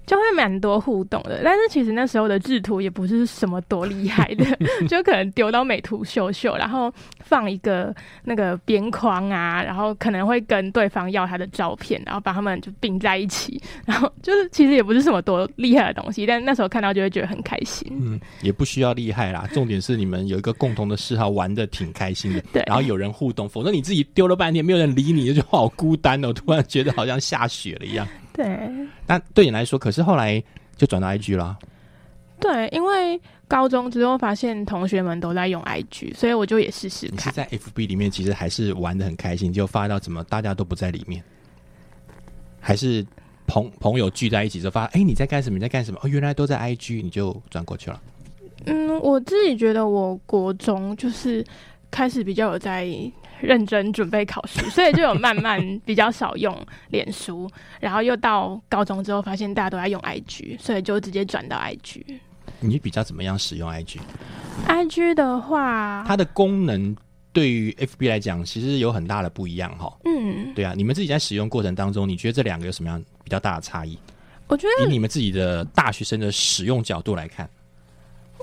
[0.09, 1.41] 就会蛮多互动的。
[1.43, 4.43] 但是其实那时候的制图也不是什么多厉害的，
[4.89, 17.87] 就可能丢到美图秀秀，然后放一个那个边框啊，然后可能会跟对方要他的照片，然后把他们就并在一起，然后就是其实也不是什么多厉害的东西，但那时候看到就会觉得很开心。
[18.01, 22.43] 嗯，也不需要厉害啦，重点是你们有一个共同的嗜好，玩的挺开心的。
[22.51, 26.33] 对然后有人互动，否则你自己丢了半天，没有人理你，就好孤单哦。
[26.33, 28.07] 突然觉得好像下雪了一样。
[28.43, 30.41] 对那对你来说，可是后来
[30.77, 31.57] 就转到 IG 了。
[32.39, 37.15] 对，因为高中之后发现同学们都在用 IG，所以我就也试试看。
[37.15, 41.21] 你是在 FB 里面，其实还是玩的很开心，就发到怎么大家都不在里面，
[42.61, 43.05] 还是
[43.45, 45.57] 朋朋友聚在一起之后发，哎、你在干什么？
[45.57, 45.99] 你在干什么？
[46.01, 48.01] 哦，原来都在 IG，你就转过去了。
[48.67, 51.45] 嗯，我自己觉得我国中就是
[51.91, 52.87] 开始比较有在
[53.41, 56.55] 认真准备考试，所以就有慢慢比较少用
[56.89, 57.49] 脸书，
[57.79, 62.03] 然后又到高中之后发现大家都在用 IG，所以就直接转到 IG。
[62.59, 66.95] 你比较怎么样使用 IG？IG 的话，它的功能
[67.31, 69.91] 对于 FB 来讲，其实有很大的不一样哈。
[70.03, 73.97] 嗯，对啊，你们自己在使用过程当中，你觉得这两个有什么样比较大的差异？
[74.47, 77.47] 我觉得以你们自己的大学生的使用角度来看，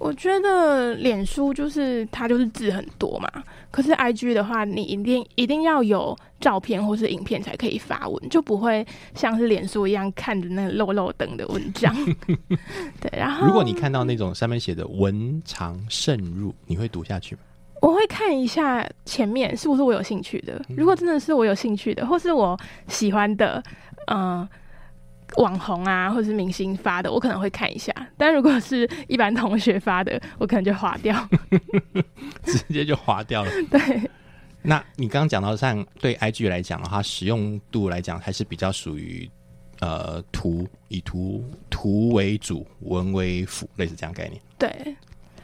[0.00, 3.30] 我觉得脸书就是它就是字很多嘛，
[3.70, 11.94] 可是 IG 的话，你一定一定要有照片或是影片才可以发文，就不会像是脸书一样看着那漏漏等的文章。
[13.00, 17.40] 对，然后如果你看到那种上面写的“文长慎入”，你会读下去吗？
[17.82, 23.62] 我会看一下前面是不是我有兴趣的，如果真的是我有兴趣的，或是我喜欢的，
[24.06, 24.48] 嗯、
[25.36, 27.92] 网红啊，或者是明星发的，我可能会看一下。
[28.16, 31.28] 但如果是一般同学发的，我可能就划掉。
[32.44, 33.50] 直接就划掉了。
[33.70, 34.10] 对，
[34.62, 39.28] 那你刚刚讲到，像对 IG 来讲的话，使用度来讲还是比较属于
[39.80, 44.40] 呃图以图图为主，文为辅，类似这样概念。
[44.58, 44.96] 对，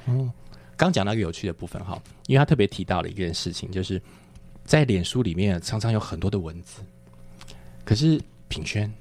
[0.06, 0.32] 嗯
[0.76, 4.00] 刚讲到一个有趣的部分哈，因为他特别提到了一件事情，就是
[4.64, 6.82] 在脸书里面常常有很多的文字，
[7.84, 8.92] 可是品轩，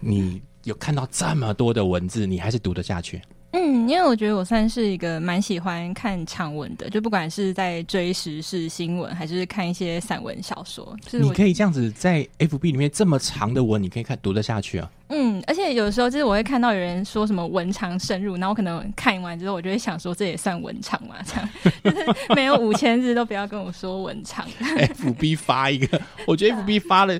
[0.00, 3.20] 你有看到这么多的文字，你还是读得下去？
[3.52, 14.90] 嗯，因为我觉得我算是一个蛮喜欢看长文的，就不管是在追时事新闻，还是看一些散文小说，就是你可以这样子在 FB 里面这么长的文，你可以看读得下去啊？
[15.08, 21.14] 嗯，而且有时候就是我会看到有人说什么文长深入，然后我可能看完之后，我就会想说这也算文长嘛？
[21.24, 21.48] 这样
[21.82, 24.46] 就是没有五千字都不要跟我说文长。
[24.60, 27.18] FB 发一个，我觉得 FB 发了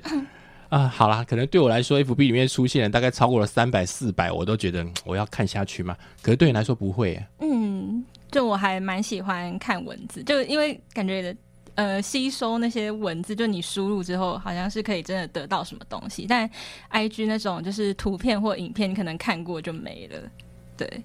[0.69, 5.95] 啊、好啦，可能对我来说，FB 里面出现了大概超过了三百、四百，我都觉得我要看下去嘛。
[6.21, 11.35] 可是对你来说不会耶，嗯，就我还蛮喜欢看文字，就因为感觉
[11.75, 16.25] 呃吸收那些文字，就你输入之后，好像是可以真的得到什么东西。
[16.27, 16.49] 但
[16.89, 20.19] I G 那种就是图片或影片，你可能看过就没了。
[20.75, 21.01] 对，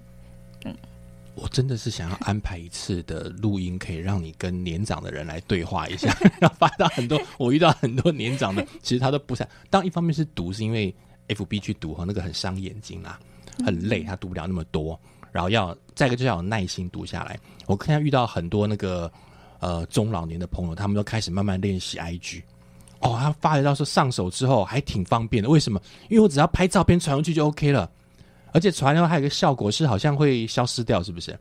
[1.35, 6.15] 我真的是想要安排一次的录音，可以让你跟年长的人来对话一下。
[6.39, 9.47] 然后发到很多， 我遇到很多年长的，其实他都不想。
[9.69, 10.93] 当一方面是读，是因为
[11.29, 13.19] FB 去读和，那个很伤眼睛啊，
[13.65, 14.99] 很累，他读不了那么多。
[15.31, 17.39] 然后要再一个就是要有耐心读下来。
[17.65, 19.11] 我看到遇到很多那个
[19.59, 22.43] 呃中老年的朋友，他们都开始慢慢练习 IG。
[22.99, 25.81] 哦，他发觉到说上手之后还挺方便的，为什么？
[26.09, 27.89] 因为我只要拍照片传过去就 OK 了。
[28.53, 31.37] 而且传了还有一个效果是好像会消失掉，是不是？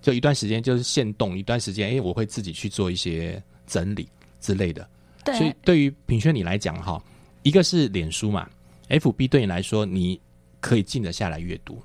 [0.00, 4.08] 就一段时间就是限动，一段时间，哎、我会自己去做一些整理
[4.40, 4.88] 之类的。
[5.24, 7.02] 对，所以对于品轩你来讲哈，
[7.42, 8.48] 一个是脸书嘛
[8.88, 10.20] ，FB 对你来说你
[10.60, 11.82] 可以静得下来阅读，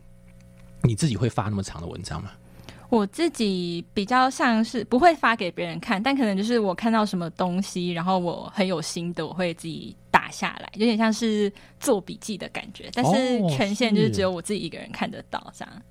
[0.81, 2.31] 你自己会发那么长的文章吗？
[2.89, 9.93] 我自己比较像是不会发给别人看，但可能就是我看到什么东西，然后我很有心得，我会自己
[10.25, 12.89] 打下来，有点像是做笔记的感觉。
[12.93, 15.81] 但是哦权限就是是只有我自己一个人看得到，这样。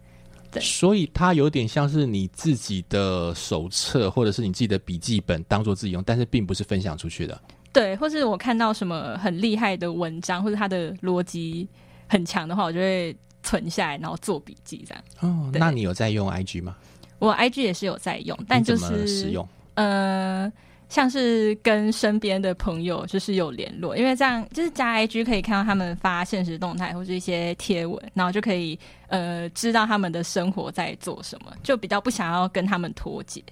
[0.51, 7.41] 对所以它有点像是你自己的手册或者是你自己的笔记本当做自己用，但是并不是分享出去的。
[7.73, 11.69] 对，或是我看到什么很厉害的文章，或者它的逻辑
[12.09, 15.05] 很强的话，我就会存下来，然后做笔记这样。
[15.21, 16.77] 哦，那你有在用 IG 吗？
[17.21, 19.49] 我 IG 也是有在用，但就是使用？
[19.75, 20.53] 呃，
[20.95, 28.79] 像是跟身边的朋友就是有联络，因为这样就是加 IG 可以看到他们发现实动态或是一些贴文，然后就可以
[29.09, 33.43] 呃知道他们的生活在做什么，就比较不想要跟他们脱节。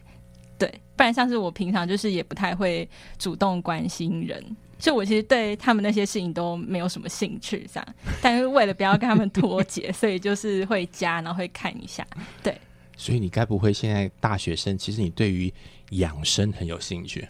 [0.57, 4.41] 对，不然像是我平常就是也不太会主动关心人。
[4.79, 12.07] 就我其实对他们那些事情都没有什么兴趣，这样，但是为了不要跟他们脱节，所以就是会加，然后会看一下。
[12.41, 12.57] 对，
[13.03, 15.53] 所以你该不会现在大学生，其实你对于
[15.91, 17.27] 养生很有兴趣？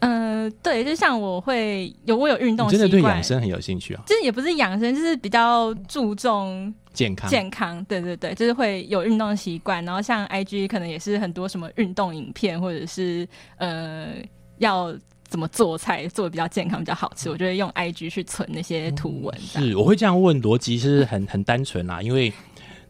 [0.00, 4.02] 嗯、对，就像我会有我有运动真的对养，生很有兴趣啊？
[4.06, 7.82] 就是也不是养生，就是比较注重健康，健康。
[7.86, 14.08] 对对对，就是会有运动习惯，然后像 IG 可能也是很多什么运动影片，或者是呃
[14.58, 14.94] 要
[15.26, 19.40] 怎么做菜做的比较健康、比较好吃，我就会用 IG 去存那些图文。
[19.40, 22.30] 是我会这样问，逻辑是很很单纯啦，因为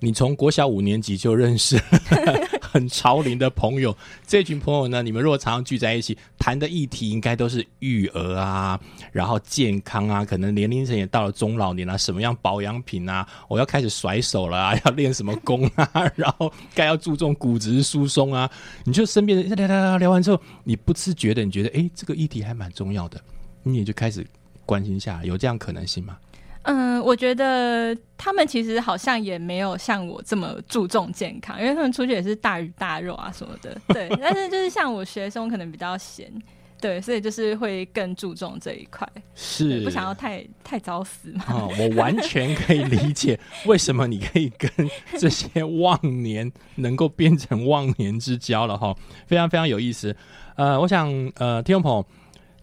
[0.00, 1.80] 你从国小五年级就认识
[2.60, 8.78] 很潮龄的朋友，这群朋友呢，你们如果常常聚在一起，谈的议题应该都是育儿啊，
[9.12, 18.50] 然后健康啊，可能年龄层也到了中老年啊，什么样保养品啊，我要开始甩手了啊， 要练什么功啊， 然后该要注重骨质疏松啊，
[18.84, 23.20] 你就身边的聊聊聊聊完之后，你不自觉的，你觉得诶，这个议题还蛮重要的，
[23.62, 24.26] 你也就开始
[24.66, 26.16] 关心下，有这样可能性吗？
[26.64, 33.76] 嗯，我觉得他们其实好像也没有像我这么注重健康，因为他们出去也是大鱼大肉啊什么的。
[33.88, 36.32] 对， 但是就是像我学生可能比较闲，
[36.80, 41.44] 对，所以就是会更注重这一块，是对不想要太太早死嘛。
[41.50, 44.70] 哦，我完全可以理解 为什么你可以跟
[45.18, 48.94] 这些忘年能够变成忘年之交了哈，
[49.26, 50.16] 非常非常有意思。
[50.56, 52.06] 呃，我想呃，听众朋友。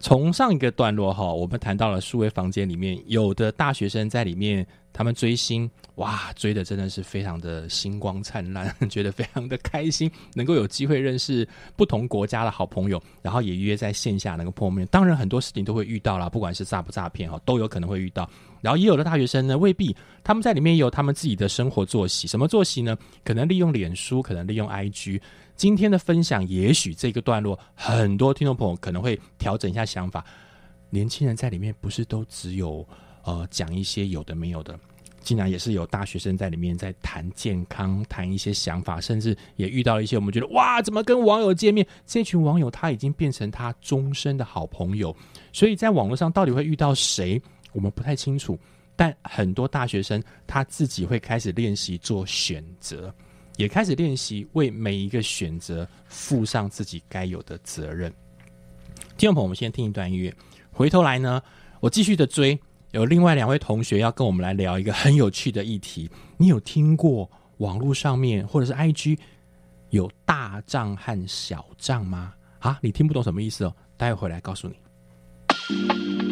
[0.02, 14.84] 从上一个段落哈，我们谈到了数位房间里面有的大学生在里面，他们追星，哇，追的真的是非常的星光灿烂， 觉得非常的开心，能够有机会认识不同国家的好朋友，然后也约在线下能够碰面。
[14.88, 18.28] 当然很多事情都会遇到啦，不管是诈不诈骗哈，都有可能会遇到。
[18.60, 19.94] 然后也有的大学生呢，未必
[20.24, 22.98] 他们在里面也有他们自己的生活作息，什么作息呢？
[23.24, 25.20] 可能利用脸书，可能利用 IG。
[25.62, 30.24] 今天的分享，也许这个段落，很多听众朋友可能会调整一下想法。
[30.90, 32.84] 年轻人在里面不是都只有
[33.22, 34.76] 呃讲一些有的没有的，
[35.20, 41.86] 竟然也是有大学生在里面在谈健康，谈一些想法，甚至也遇到了一些我们觉得哇，怎么跟网友见面？
[42.04, 45.14] 这群网友他已经变成他终身的好朋友，
[45.52, 47.40] 所以在网络上到底会遇到谁，
[47.72, 48.58] 我们不太清楚。
[48.96, 53.14] 但很多大学生他自己会开始练习做选择，
[53.62, 58.12] 也开始练习为每一个选择负上自己该有的责任。
[59.16, 60.34] 听众朋友，我们先听一段音乐，
[60.72, 61.40] 回头来呢，
[61.78, 62.58] 我继续的追。
[62.90, 66.10] 有另外两位同学要跟我们来聊一个很有趣的议题。
[66.38, 69.16] 你有听过网络上面或者是 IG
[69.90, 72.34] 有大账和小账吗？
[72.58, 73.72] 啊，你听不懂什么意思哦？
[73.96, 76.31] 待会回来告诉你。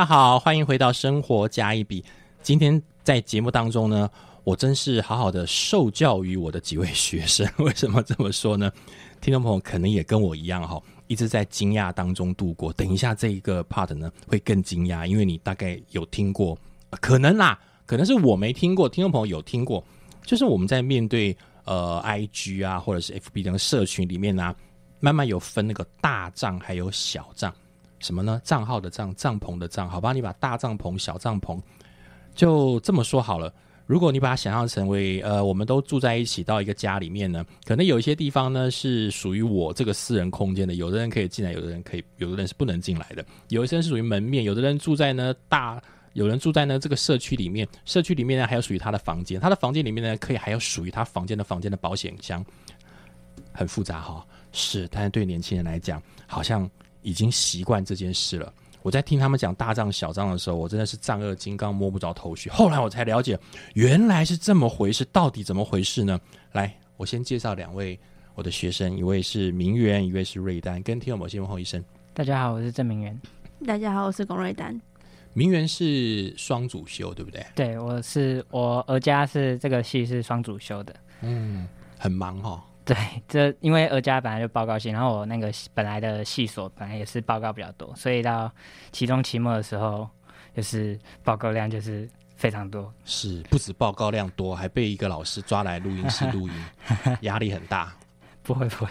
[0.00, 2.02] 大家好，欢迎回到生活加一笔。
[2.40, 4.08] 今天在节目当中呢，
[4.44, 7.46] 我真是好好的受教于我的几位学生。
[7.58, 8.72] 为什么这么说呢？
[9.20, 12.72] 听众朋友可能也跟我一样哈，一直在惊讶当中度过。
[12.72, 16.56] 等一下这一个 part 呢，会更惊讶，因为你大概有听过，
[16.92, 19.84] 可能啦，可能是我没听过，听众朋友有听过。
[20.22, 21.36] 就是我们在面对
[21.66, 24.56] 呃 IG 啊，或者是 FB 等社群里面啊，
[24.98, 27.54] 慢慢有分那个大账还有小账。
[28.00, 28.40] 什么呢？
[28.42, 30.12] 账号的账，帐篷的帐，好吧？
[30.12, 31.60] 你把大帐篷、小帐篷，
[32.34, 33.52] 就这么说好了。
[33.86, 43.24] 如果你把它想象成为，呃，我们都住在一起到一个家里面呢，可能有一些地方呢是属于我这个私人空间的，有的人可以进来，有的人可以，有的人是不能进来的。
[43.48, 45.82] 有一些人是属于门面，有的人住在呢大，
[46.12, 52.46] 有人住在呢这个社区里面，社区里面呢还有属于他的房间，他的房间里面呢可以还有属于他房间的房间的保险箱，
[53.52, 56.70] 很复杂哈、是，但是对年轻人来讲，好像
[57.02, 58.52] 已经习惯这件事了。
[58.82, 62.48] 我在听他们讲大账小账的时候，我真的是丈二金刚摸不着头绪。
[62.48, 63.38] 后来我才了解，
[63.74, 65.04] 原来是这么回事。
[65.12, 66.18] 到底怎么回事呢？
[66.52, 67.98] 来，我先介绍两位
[68.34, 71.84] 我的学生，一位是明媛，一位是瑞丹，跟听众某些问候一声。
[72.14, 73.20] 大家好，我是郑明媛。
[73.66, 74.80] 大家好，我是龚瑞丹。
[75.34, 77.44] 明媛是双主修，对不对？
[77.54, 80.96] 对，我是我儿家是这个系是双主修的。
[81.20, 82.96] 嗯，很忙哈、对，
[83.28, 88.50] 这因为而家本来就报告系，然后我那个本来的系所本来也是报告比较多，所以到
[88.90, 90.08] 期中、期末的时候，
[90.56, 92.92] 就是报告量就是非常多。
[93.04, 96.54] 是不止报告量多，还被一个老师抓来录音室录音，
[97.22, 97.94] 压力很大。
[98.42, 98.90] 不 会不会，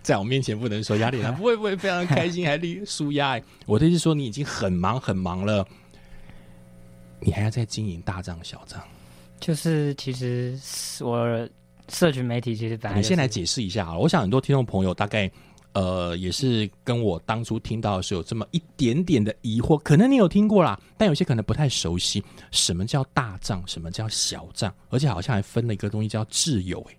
[0.00, 3.32] 在我面前不能说压力很大，不会不会，非常开心，还力舒压。
[3.32, 5.66] 哎我的意思说，你已经很忙很忙了，
[7.20, 8.80] 你还要再经营大账小账。
[9.38, 11.46] 就是其实是我
[11.92, 15.30] 社群媒体其实本来、你先来解释一下啊，我想很多听众朋友大概
[15.74, 26.96] 呃也是跟我当初听到的时候有这么一点点的疑惑，可能你有听过啦，但有些可能不太熟悉，什么叫大账，什么叫小账，而且好像还分了一个东西叫挚友，哎，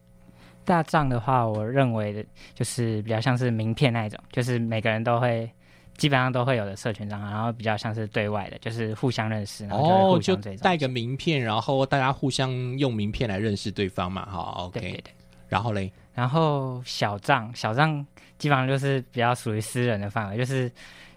[0.63, 5.49] 大账的话，我认为的就是比较像是名片那一种，就是每个人都会
[5.97, 10.57] 基本上都会有的社群账号，然后比较像是对外的，就是互相认识，然后就互相。
[10.57, 15.13] 带个名片，然后大家互相用名片来认识对方嘛，好，OK，对对对。
[15.47, 18.05] 然后嘞，然后小账，小账
[18.39, 20.71] 基本上就是比较属于私人的范围，就是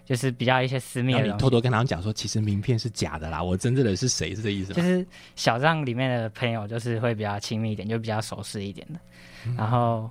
[0.05, 4.75] 就是比较一些私密的你偷偷跟他们讲说，其实名片是假的啦，我真正的是谁，是这意思吗？
[4.75, 5.05] 就是
[5.35, 8.99] 小账里面的朋友，就是会比较亲密一点，就比较熟识一点的。
[9.47, 10.09] 嗯然后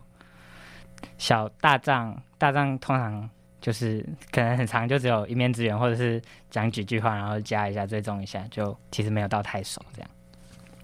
[1.19, 3.29] 小大账，大账通常
[3.67, 10.09] 就是可能很长，就只有一面之缘，或者是讲几句话，然后加一下追踪一下，就其实没有到太熟这样。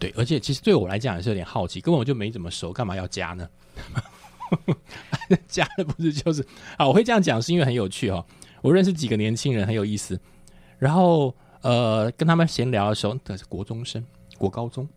[0.00, 3.48] 对，而且其实对我来讲也是有点好奇，根本我就没怎么熟，干嘛要加呢？
[5.46, 6.44] 加了不是就是
[6.76, 6.84] 啊？
[6.84, 8.26] 我会这样讲是因为很有趣哦。
[8.62, 10.20] 我认识几个年轻人很有意思，
[10.76, 14.04] 然后呃跟他们闲聊的时候，那是国中生、
[14.36, 14.88] 国高中，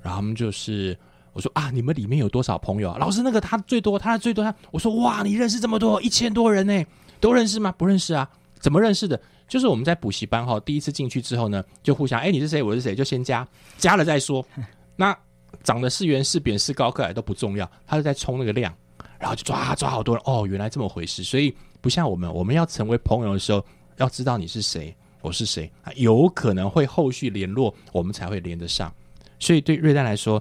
[0.00, 0.98] 然后他们就是
[1.34, 2.96] 我说啊，你们里面有多少朋友啊？
[2.98, 6.84] 老师那个他最多，他最多他，我说哇，你认识这么多，一千多人呢，
[7.20, 7.72] 都认识吗？
[7.76, 9.20] 不认识啊，怎么认识的？
[9.46, 13.46] 就是我们在补习班哈，第一次进去之后呢，就互相哎、你是谁，我是谁，就先加，
[13.76, 14.44] 加了再说。
[14.96, 15.16] 那
[15.64, 18.72] 长得是圆是扁是高是矮都不重要，他是在冲那个量，
[19.18, 21.24] 然后就抓抓好多人哦，原来这么回事。
[21.24, 23.64] 所以不像我们，我们要成为朋友的时候，
[23.96, 28.92] 要知道你是谁，我是谁，啊有可能会后续联络，我们才会连得上。
[29.40, 30.40] 所以对瑞丹来说，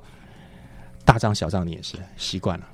[1.03, 2.67] 大账小账你也是习惯了。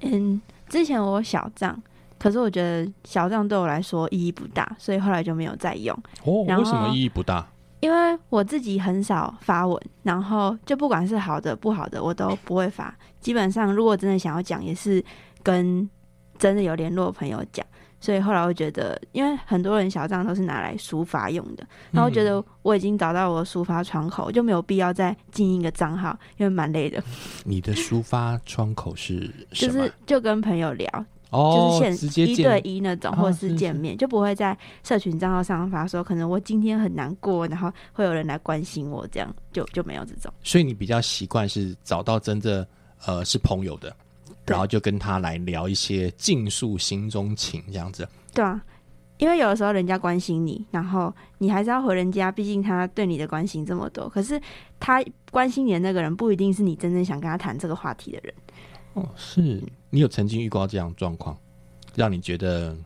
[0.00, 0.38] 嗯，
[0.68, 1.82] 之前我小账，
[2.18, 5.96] 可是我觉得小账对我来说意义不大，所以后来就没有再用。
[6.24, 7.46] 哦，为什么意义不大？
[7.80, 12.92] 因为我自己很少发文，然后就不管是好的不好的，我都不会发。
[13.20, 15.02] 基本上，如果真的想要讲，也是
[15.44, 15.88] 跟
[16.38, 17.64] 真的有联络的朋友讲。
[18.00, 27.02] 所以后来我觉得，因为很多人小账都是拿来抒发用的，然后我觉得我已经找到我的抒发窗口，就没有必要再经营一个账号，因为蛮累的。
[27.44, 29.72] 你的抒发窗口是什么？
[29.74, 30.88] 就是就跟朋友聊，
[31.30, 40.32] 哦，就是直接一对一那种，啊或者是是是见面，就不会在社群账号上发说，可能我今天很难过，然后会有人来关心我，这样就就没有这种。
[40.42, 42.66] 所以你比较习惯是找到真的
[43.06, 43.94] 呃是朋友的，
[44.46, 48.08] 然后就跟他来聊一些尽诉心中情这样子。
[48.32, 48.60] 对啊，
[49.18, 54.08] 因为有的时候人家关心你，然后你还是要回人家，毕竟他对你的关心这么多。
[54.08, 54.40] 可是
[54.80, 58.34] 他关心你的那个人，不一定是你真正想跟他谈这个话题的人。
[58.94, 61.36] 哦，是你有曾经遇过这样状况，
[61.94, 62.76] 让你觉得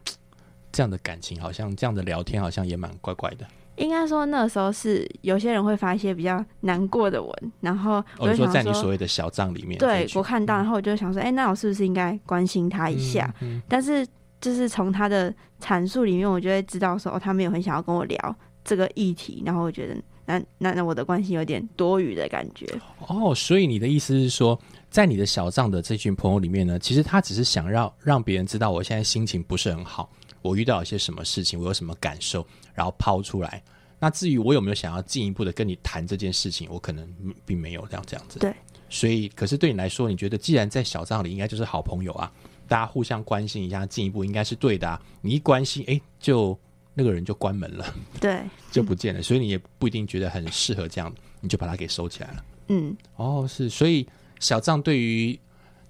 [0.70, 3.46] 这样的感情好像这样的聊天好像也蛮怪怪的。
[3.76, 13.34] 应该说那时候是有些人会发一些比较难过的文，然后我就想在你所谓的小账里面，对我看到，然后我就想说，哎、那我是不是应该关心他一下？
[13.40, 14.06] 嗯嗯但是
[14.42, 19.96] 就是从他的阐述里面，我就会知道说，哦，他没有很想要跟我聊这个议题，然后我觉得
[20.26, 22.66] 那那那我的关心有点多余的感觉。
[23.08, 24.56] 哦，所以你的意思是说，
[24.92, 30.10] 在你的小账的这群朋友里面呢，其实他只是想要让别人知道我现在心情不是很好，
[30.42, 33.62] 我遇到一些什么事情，我有什么感受，然后抛出来。
[33.98, 38.38] 那至于我有没有想要进一步的跟你谈这件事情，我可能嗯并没有这样这样子。
[38.38, 38.54] 对，
[38.90, 42.30] 所以可是对你来说，你觉得既然在小账里应该就是好朋友啊，
[42.68, 45.00] 大家互相关心一下，进一步应该是对的啊。
[45.22, 46.58] 你一关心，哎，就
[46.92, 52.44] 那个人就关门了，对， 就不见了，所以你也不一定觉得很适合这样，你就把它给收起来了。
[52.68, 54.06] 嗯，哦，是，所以
[54.42, 55.38] 小账对于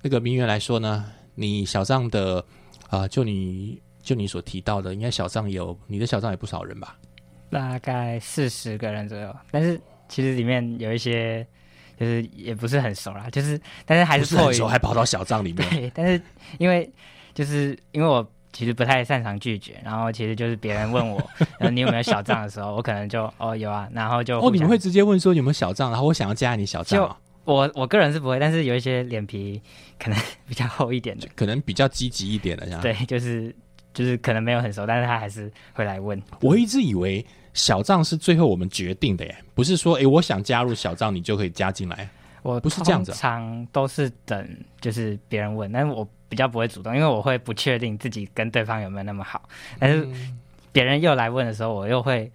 [0.03, 2.45] 那个名媛来说呢，你小账的
[2.91, 6.99] 啊、就你就你所提到的，应该小账有你的小账也不少人吧？
[7.51, 11.47] 大概四十个人左右，但是其实里面有一些
[11.99, 15.67] 就是也不是很熟啦，就是但是还是迫于是很熟，还跑到小账里面。
[15.71, 16.21] 对，但是
[16.59, 16.91] 因为
[17.33, 21.17] 就是因为我其实不太擅长拒绝，然后其实就是别人问我，
[21.59, 29.61] 然 后你有没有小账的时候，我可能就哦有啊，然后就哦，你们会直接问说有没有小账，然后我想要加你小账、啊，我我个人是不会，但是有一些脸皮
[29.99, 32.81] 可能 比较厚一点的，可能比较积极一点的，这样。
[32.81, 33.55] 对，就是
[33.93, 36.21] 就是可能没有很熟，但是他还是会来问。
[36.41, 37.25] 我一直以为
[37.55, 42.09] 小账是最后我们决定的耶，不是说诶我想加入小账你就可以加进来。
[42.43, 44.49] 我不是这样子常都是等
[44.81, 49.49] 就是别人问，但是我比较不会主动，因为我会不确定自己跟对方有没有那么好。
[49.79, 50.39] 但是嗯
[50.73, 52.33] 别人又来问的时候，我又会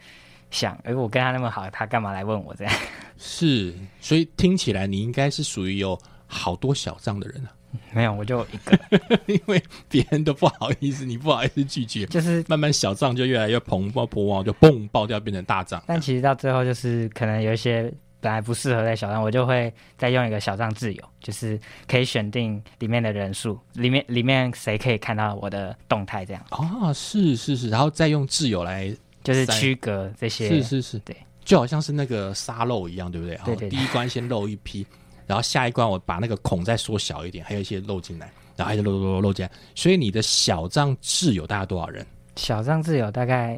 [0.49, 2.73] 想，哎、我跟他那么好，他干嘛来问我这样？
[3.19, 7.51] 是，所以听起来你应该是属于有好多小账的人啊，
[7.93, 8.79] 没有，我就一个，
[9.27, 15.81] 因为别人都不好意思，你不好意思拒绝，就是慢慢小账就越来越蓬爆破旺，就嘣爆掉变成大账。
[15.85, 26.43] 但其实到最后就是可能有一些本来不适合在小账，我就会再用一个小账自由，就是可以选定里面的人数，里面里面谁可以看到我的动态，这样。
[26.49, 28.91] 啊，是是是，然后再用自由来
[29.23, 30.47] 就是区隔这些。
[30.49, 31.15] 是是是，对，
[31.47, 33.37] 就好像是那个沙漏一样，对不对？
[33.45, 34.85] 对对对哦第一关先漏一批，
[35.25, 39.51] 然后下一关我把那个孔再缩小一点，还有一些漏进来，然后还是漏漏漏漏进来。
[39.73, 42.05] 所以你的小账挚友大概多少人？
[42.35, 43.57] 小账挚友大概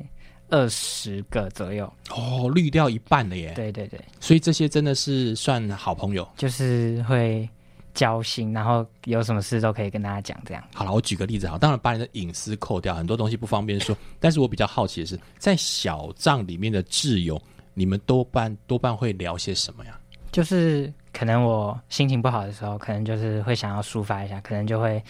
[0.50, 1.92] 二十个左右。
[2.12, 3.54] 哦，滤掉一半了耶。
[3.56, 6.28] 对对对，所以这些真的是算好朋友。
[6.38, 7.50] 就是会
[7.96, 10.64] 交心，然后有什么事都可以跟大家讲，这样。
[10.76, 13.98] 好了，我举个例子哈，当然把你的隐私扣掉，很多东西不方便说。
[14.20, 17.42] 但是我比较好奇的是，在小账里面的挚友，
[17.74, 19.98] 你们多半多半会聊些什么呀？
[20.32, 25.04] 就是可能我心情不好的时候，可能就是会想要抒发一下，可能就会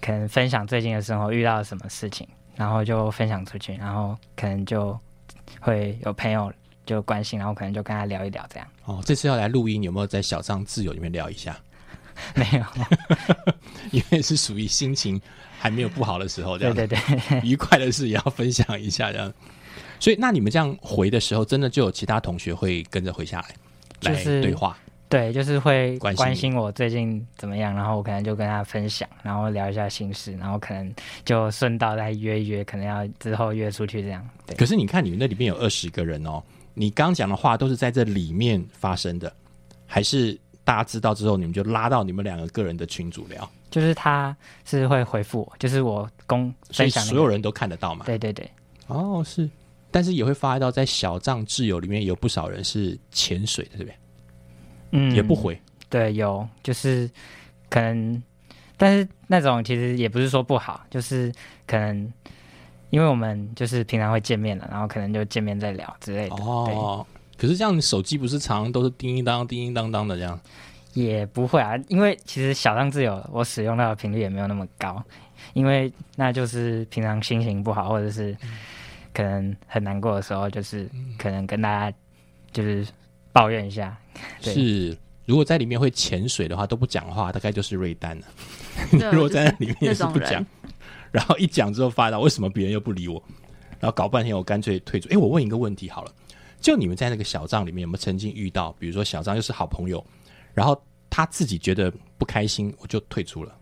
[0.00, 2.26] 可能分享最近的生活遇到了什么事情，
[2.56, 4.98] 然后就分享出去，然后可能就
[5.60, 6.52] 会有朋友
[6.84, 8.66] 就关心，然后可能就跟他聊一聊这样。
[8.86, 11.56] 哦，这次要来录音，有没有在小张自由里面聊一下？
[12.34, 12.64] 没有，
[13.92, 15.18] 因为是属于心情
[15.58, 19.32] 还没有不好的时候，这样对对对， 愉快的事也要分享一下，这样。
[20.00, 24.76] 所以，那你们这样回的时候，真的就有其他同学会跟着回下来，来就是对话。
[25.08, 30.94] 对，就是会关心我最近怎么样，然后我可能就跟他分享，然后聊一下心事，然后可能
[31.24, 34.24] 就顺道再约一约，可能要之后约出去这样。
[34.46, 36.40] 对，可是你看，你们那里面有二十个人哦，
[36.74, 39.32] 你刚讲的话都是在这里面发生的，
[39.84, 43.50] 还是大家知道之后，你们就拉到你们两个个人的群组聊？
[43.68, 48.04] 就是他是会回复我，就是我公分享、那个所有人都看得到嘛？
[48.06, 48.48] 对对对，
[48.86, 49.50] 哦，是，
[49.90, 53.94] 但是也会发到在小账挚友里面有不少人是潜水的，对不对？
[54.92, 55.60] 嗯，也不回。
[55.88, 57.10] 对，有就是
[57.68, 58.22] 可能，
[58.76, 61.32] 但是那种其实也不是说不好，就是
[61.66, 62.12] 可能
[62.90, 66.34] 因为我们就是平常会见面了，然后可能就见面再聊之类的。
[66.36, 70.38] 哦，可是这样，手机不是常常都是叮叮当当、叮叮当当的这样？
[70.92, 75.00] 也不会啊，因为其实小账自由我使用到的频率也没有那么高，
[75.52, 78.36] 因为那就是平常心情不好或者是
[79.12, 80.88] 可能很难过的时候，就是
[81.18, 81.96] 可能跟大家
[82.52, 82.86] 就是
[83.32, 83.96] 抱怨一下。
[84.42, 84.54] 对。
[84.54, 88.26] 是，如果在里面会潜水的话，都不讲话，大概就是瑞丹了。
[89.12, 90.44] 如果在那里面也是不讲，
[91.10, 93.22] 然后一讲之后发到为什么别人又不理我，
[93.78, 95.08] 然后搞半天我干脆退出。
[95.10, 96.12] 哎，我问一个问题好了，
[96.60, 100.04] 就你们在那个小账里面有没有曾经遇到，比如说小账又是好朋友，
[100.54, 103.54] 然后他自己觉得不开心，我就退出了，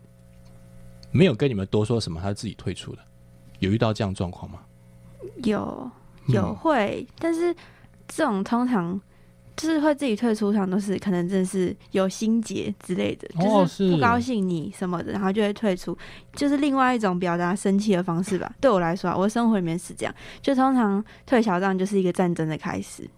[1.11, 2.99] 没有跟你们多说什么，他自己退出了，
[3.59, 4.59] 有遇到这样状况吗？
[5.43, 5.91] 有
[6.27, 7.55] 有嗯会，但是
[8.07, 8.99] 这种通常
[9.55, 15.97] 就是会自己退出，通常都是可能真的是有心结之类的，哦就是不高兴你什么的，然后就会退出，
[16.33, 18.55] 就是另外一种表达生气的方式吧。
[18.61, 23.09] 对我来说啊，我的生活里面是这样，就通常退小账就是一个战争的开始，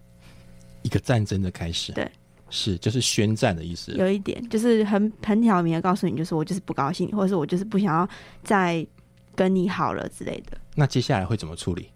[0.81, 2.09] 一个战争的开始，对，
[2.49, 3.91] 是就是宣战的意思。
[3.93, 8.09] 有一点就是很很挑明的告诉你，就是我就是不高兴，或者是我就是不想要
[8.43, 8.85] 再
[9.35, 10.57] 跟你好了之类的。
[10.75, 11.89] 那接下来会怎么处理？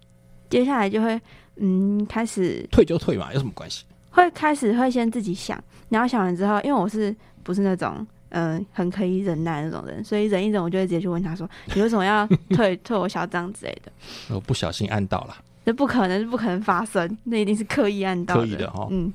[0.48, 1.20] 接下来就会
[1.56, 3.84] 嗯开始退就退嘛，有什么关系？
[4.10, 13.92] 会开始会先自己想，然后想完之后，因为我是不是那种嗯、呃很可以忍耐那种人，所以忍一忍，我就会直接去问他说：“你为什么要退 退我小张之类的
[14.34, 19.12] 我不小心按到了，？”这不可能，是不可能发生，那一定是刻意按到刻意的哦嗯，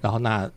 [0.00, 0.50] 然后那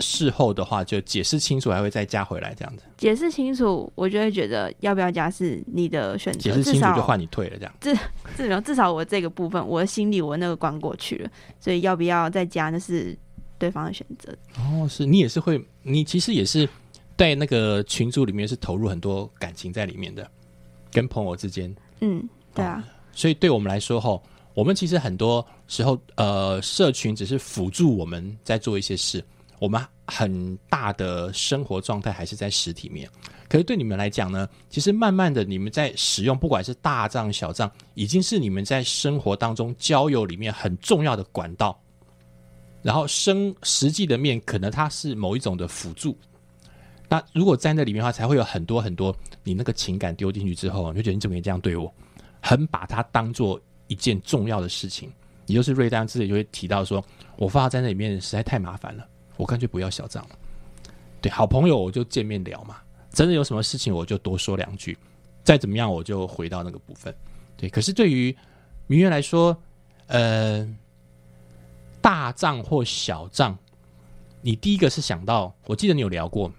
[0.00, 2.82] 事后的话就解释清楚，还会再加回来这样子。
[2.96, 7.74] 解释清楚，我就会觉得要不要加是你的选择，解释清楚就换你退了这样。
[8.36, 11.30] 至少至少我这个部分，我的心里我那个关过去了，
[11.60, 13.16] 所以要不要再加那是
[13.58, 14.36] 对方的选择。
[14.58, 16.68] 哦，是你也是会，你其实也是
[17.16, 20.28] 在那个群组里面是投入很多感情在里面的，
[20.90, 21.74] 跟朋友之间。
[22.00, 22.82] 嗯，对啊，
[23.12, 24.20] 所以对我们来说，吼，
[24.54, 29.24] 我们其实很多时候，呃，社群只是辅助我们在做一些事，
[29.64, 33.08] 我们很大的生活状态还是在实体面。
[33.48, 41.80] 可是对你们来讲呢，其实慢慢的，你们在使用不管是大账小账，已经是你们在生活当中交友里面很重要的管道。
[42.82, 46.14] 然后生实际的面，可能它是某一种的辅助。
[47.08, 51.90] 那如果在那里面的话，才会有很多很多你那个情感丢进去之后，你就觉得你怎么可以这样对我？
[52.42, 55.10] 很把它当做一件重要的事情，
[55.46, 57.02] 也就是瑞丹自己就会提到说，
[57.38, 60.38] 我发在那里面实在太麻烦了，我干脆不要小账了。
[61.20, 62.76] 对，好朋友我就见面聊嘛，
[63.10, 64.96] 真的有什么事情我就多说两句，
[65.42, 67.14] 再怎么样我就回到那个部分。
[67.56, 68.36] 对，可是对于
[68.86, 69.56] 明月来说，
[70.06, 70.68] 呃，
[72.00, 73.56] 大账或小账，
[74.42, 76.52] 你第一个是想到，我记得你有聊过，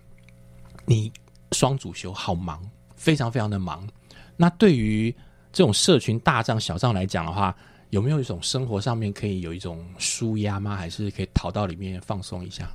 [0.85, 1.11] 你
[1.51, 2.59] 双主修好忙，
[2.95, 3.87] 非常非常的忙。
[4.35, 5.15] 那对于
[5.53, 7.55] 这种社群大账小账来讲的话，
[7.95, 10.75] 有没有一种生活上面可以有一种舒压吗？
[10.75, 12.69] 还是可以逃到里面放松一下？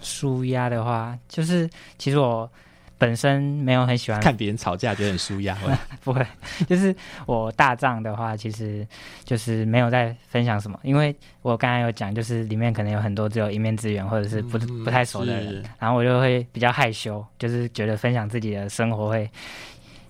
[0.00, 1.68] 舒压的话，就是
[1.98, 2.50] 其实我
[2.96, 5.54] 本身没有很喜欢看别人吵架，觉得很舒压。
[6.02, 6.26] 不会，
[6.66, 6.96] 就是
[7.26, 8.88] 我大账的话，其实
[9.24, 19.30] 就是没有在分享什么，因为我刚才有讲，就是里面可能有很多只有一面之缘或者是不、嗯不太熟的人，然后我就会比较害羞，就是觉得分享自己的生活会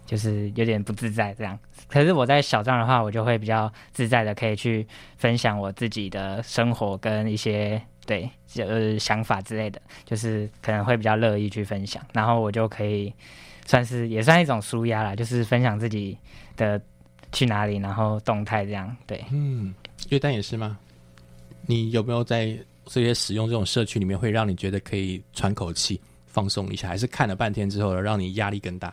[0.07, 1.59] 就是有点不自在这样。
[1.89, 4.87] 可是我在小站的话，我就会比较自在的可以去
[5.17, 13.13] 分享我自己的生活跟一些对呃想法之类的，就是可能会比较乐意去分享，然后我就可以
[13.67, 16.17] 算是也算一种舒压啦，就是分享自己
[16.57, 16.81] 的
[17.31, 18.95] 去哪里，然后动态这样。
[19.07, 19.75] 对，嗯，
[20.09, 20.79] 月丹也是吗？
[21.67, 28.93] 你有没有在这些使用这种社区里面，会让你觉得可以喘口气、放松一下，还是看了半天之后，让你压力更大？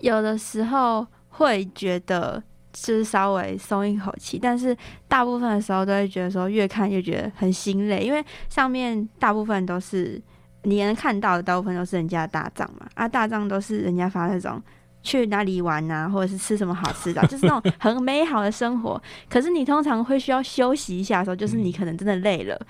[0.00, 2.42] 有的时候会觉得
[2.72, 4.76] 就是稍微松一口气，但是
[5.08, 10.20] 大部分的时候都会觉得说越看越觉得很心累，因为上面大部分都是
[10.64, 14.62] 你能看到的，大部分都是人家的大账嘛，啊，大账都是人家发那种。
[15.02, 19.02] 去哪里玩啊，或者是吃什么好吃的啊， 就是那种很美好的生活。
[19.30, 22.66] 可是你通常会需要休息一下的时候，就是你可能真的累了，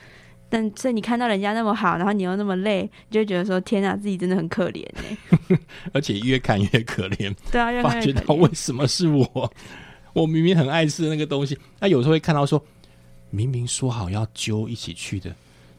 [0.51, 5.59] 但所以你看到人家那么好，然后你又那么累，你就会觉得说天啊，自己真的很可怜哎、
[5.95, 9.53] 而且越看越可怜，对啊，越看越可怜到为什么是我？
[10.13, 12.61] 我明明很爱吃那个东西，那有时候会看到说，
[13.31, 15.33] 明明说好要揪一起去的，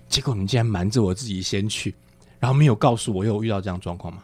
[0.08, 1.94] 结果你竟然瞒着我自己先去，
[2.40, 4.24] 然后没有告诉我，有遇到这样状况吗？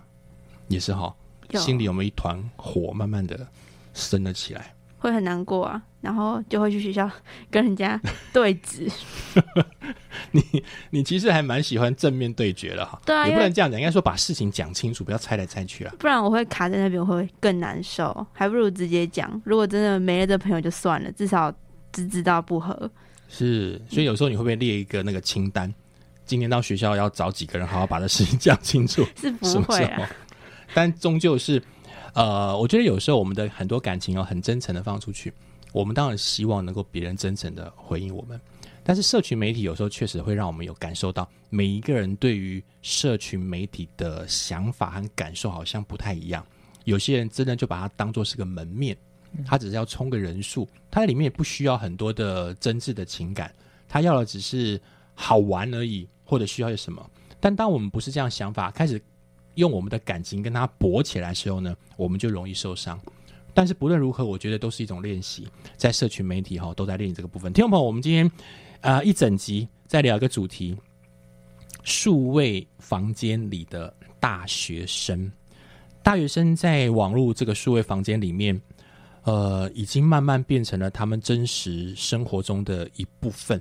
[0.69, 1.13] 也是哈，
[1.55, 3.45] 心里有没有一团火慢慢的
[3.93, 4.73] 升了起来？
[4.97, 7.09] 会很难过啊，然后就会去学校
[7.51, 7.99] 跟人家
[8.31, 8.89] 对峙。
[10.31, 10.41] 你
[10.89, 15.93] 你其实还蛮喜欢正面对决的哈，也对啊也不能这样讲，应该说把事情讲清楚，不要猜来猜去啊。
[15.99, 19.29] 不然我会卡在那边，我会更难受，还不如直接讲。
[19.43, 21.53] 如果真的没了这朋友就算了，至少
[21.91, 22.89] 只知道不合。
[23.27, 25.73] 是，所以有时候你会不会列一个那个清单？
[26.25, 29.05] 今天到学校要找几个人，好好把这事情 讲清楚。
[29.17, 29.89] 是不会？
[30.73, 31.61] 但终究是，
[32.13, 35.31] 呃，我觉得有时候我们的很多感情哦，很真诚的放出去，
[35.71, 38.39] 我们当然希望能够别人真诚的回应我们。
[38.83, 46.45] 但是社群媒体有时候确实会让我们有感受到，每一个人对于社群媒体的想法和感受好像不太一样。
[46.85, 48.97] 有些人真的就把它当做是个门面，
[49.45, 53.53] 他只是要冲个人数，他在里面也不需要很多的真挚的情感，
[53.89, 54.79] 他要的只是
[55.13, 57.05] 好玩而已，或者需要些什么。
[57.41, 59.01] 但当我们不是这样想法，开始
[59.55, 62.97] 用我们的感情跟他搏起来的时候呢，我们就容易受伤。
[63.57, 65.47] 但是不论如何，我觉得都是一种练习，
[65.77, 67.51] 在社群媒体哈都在练这个部分。
[67.51, 68.31] 听众朋友，我们今天
[68.81, 70.77] 啊、一整集在聊一个主题：
[71.83, 75.31] 数位房间里的大学生。
[76.03, 78.61] 大学生在网络这个数位房间里面，
[79.23, 83.59] 呃，已经慢慢变成了他们真实生活中的一部分。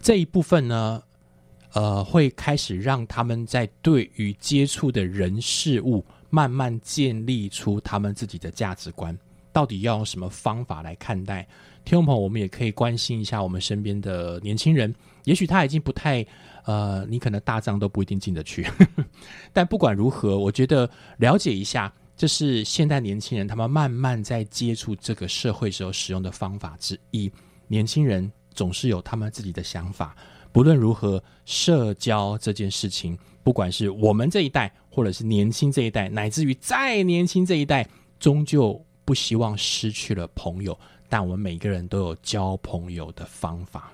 [0.00, 1.02] 这一部分呢，
[1.72, 9.16] 呃，会开始让他们在对于接触的人事物，慢慢建立出他们自己的价值观。
[9.52, 11.46] 到底要用什么方法来看待？
[11.84, 16.26] 听众朋友，我们也可以关心一下我们身边的年轻人，也许他已经不太，
[16.64, 18.66] 呃，你可能大账都不一定进得去，
[19.54, 27.30] 但不管如何，我觉得了解一下，这是现代年轻人他们慢慢在接触这个社会时候使用的方法之一。
[27.68, 30.16] 年轻人总是有他们自己的想法，
[30.54, 37.84] 不论如何，社交这件事情，不管是我们这一代，或者是年轻这一代，乃至于再年轻这一代，
[38.20, 40.78] 终究不希望失去了朋友。
[41.08, 43.92] 但我们每个人都有交朋友的方法。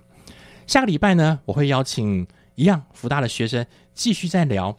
[0.67, 4.77] 下个礼拜呢，我会邀请一样福大的学生继续再聊，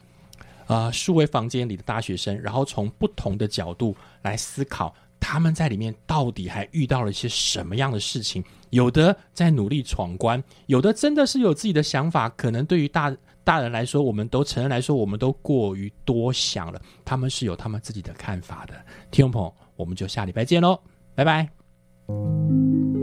[0.68, 8.44] 呃，数位房间里的大学生，然后从不同的角度来思考他们在里面到底还遇到了一些什么样的事情。
[8.72, 12.28] 有的在努力闯关，有的真的是有自己的想法。
[12.30, 16.82] 可能对于大大人来说，我们都承认来说，我们都过于多想了。
[17.06, 18.74] 他们是有他们自己的看法的。
[19.12, 20.80] 听众朋友，我们就下礼拜见喽，
[21.14, 23.01] 拜拜。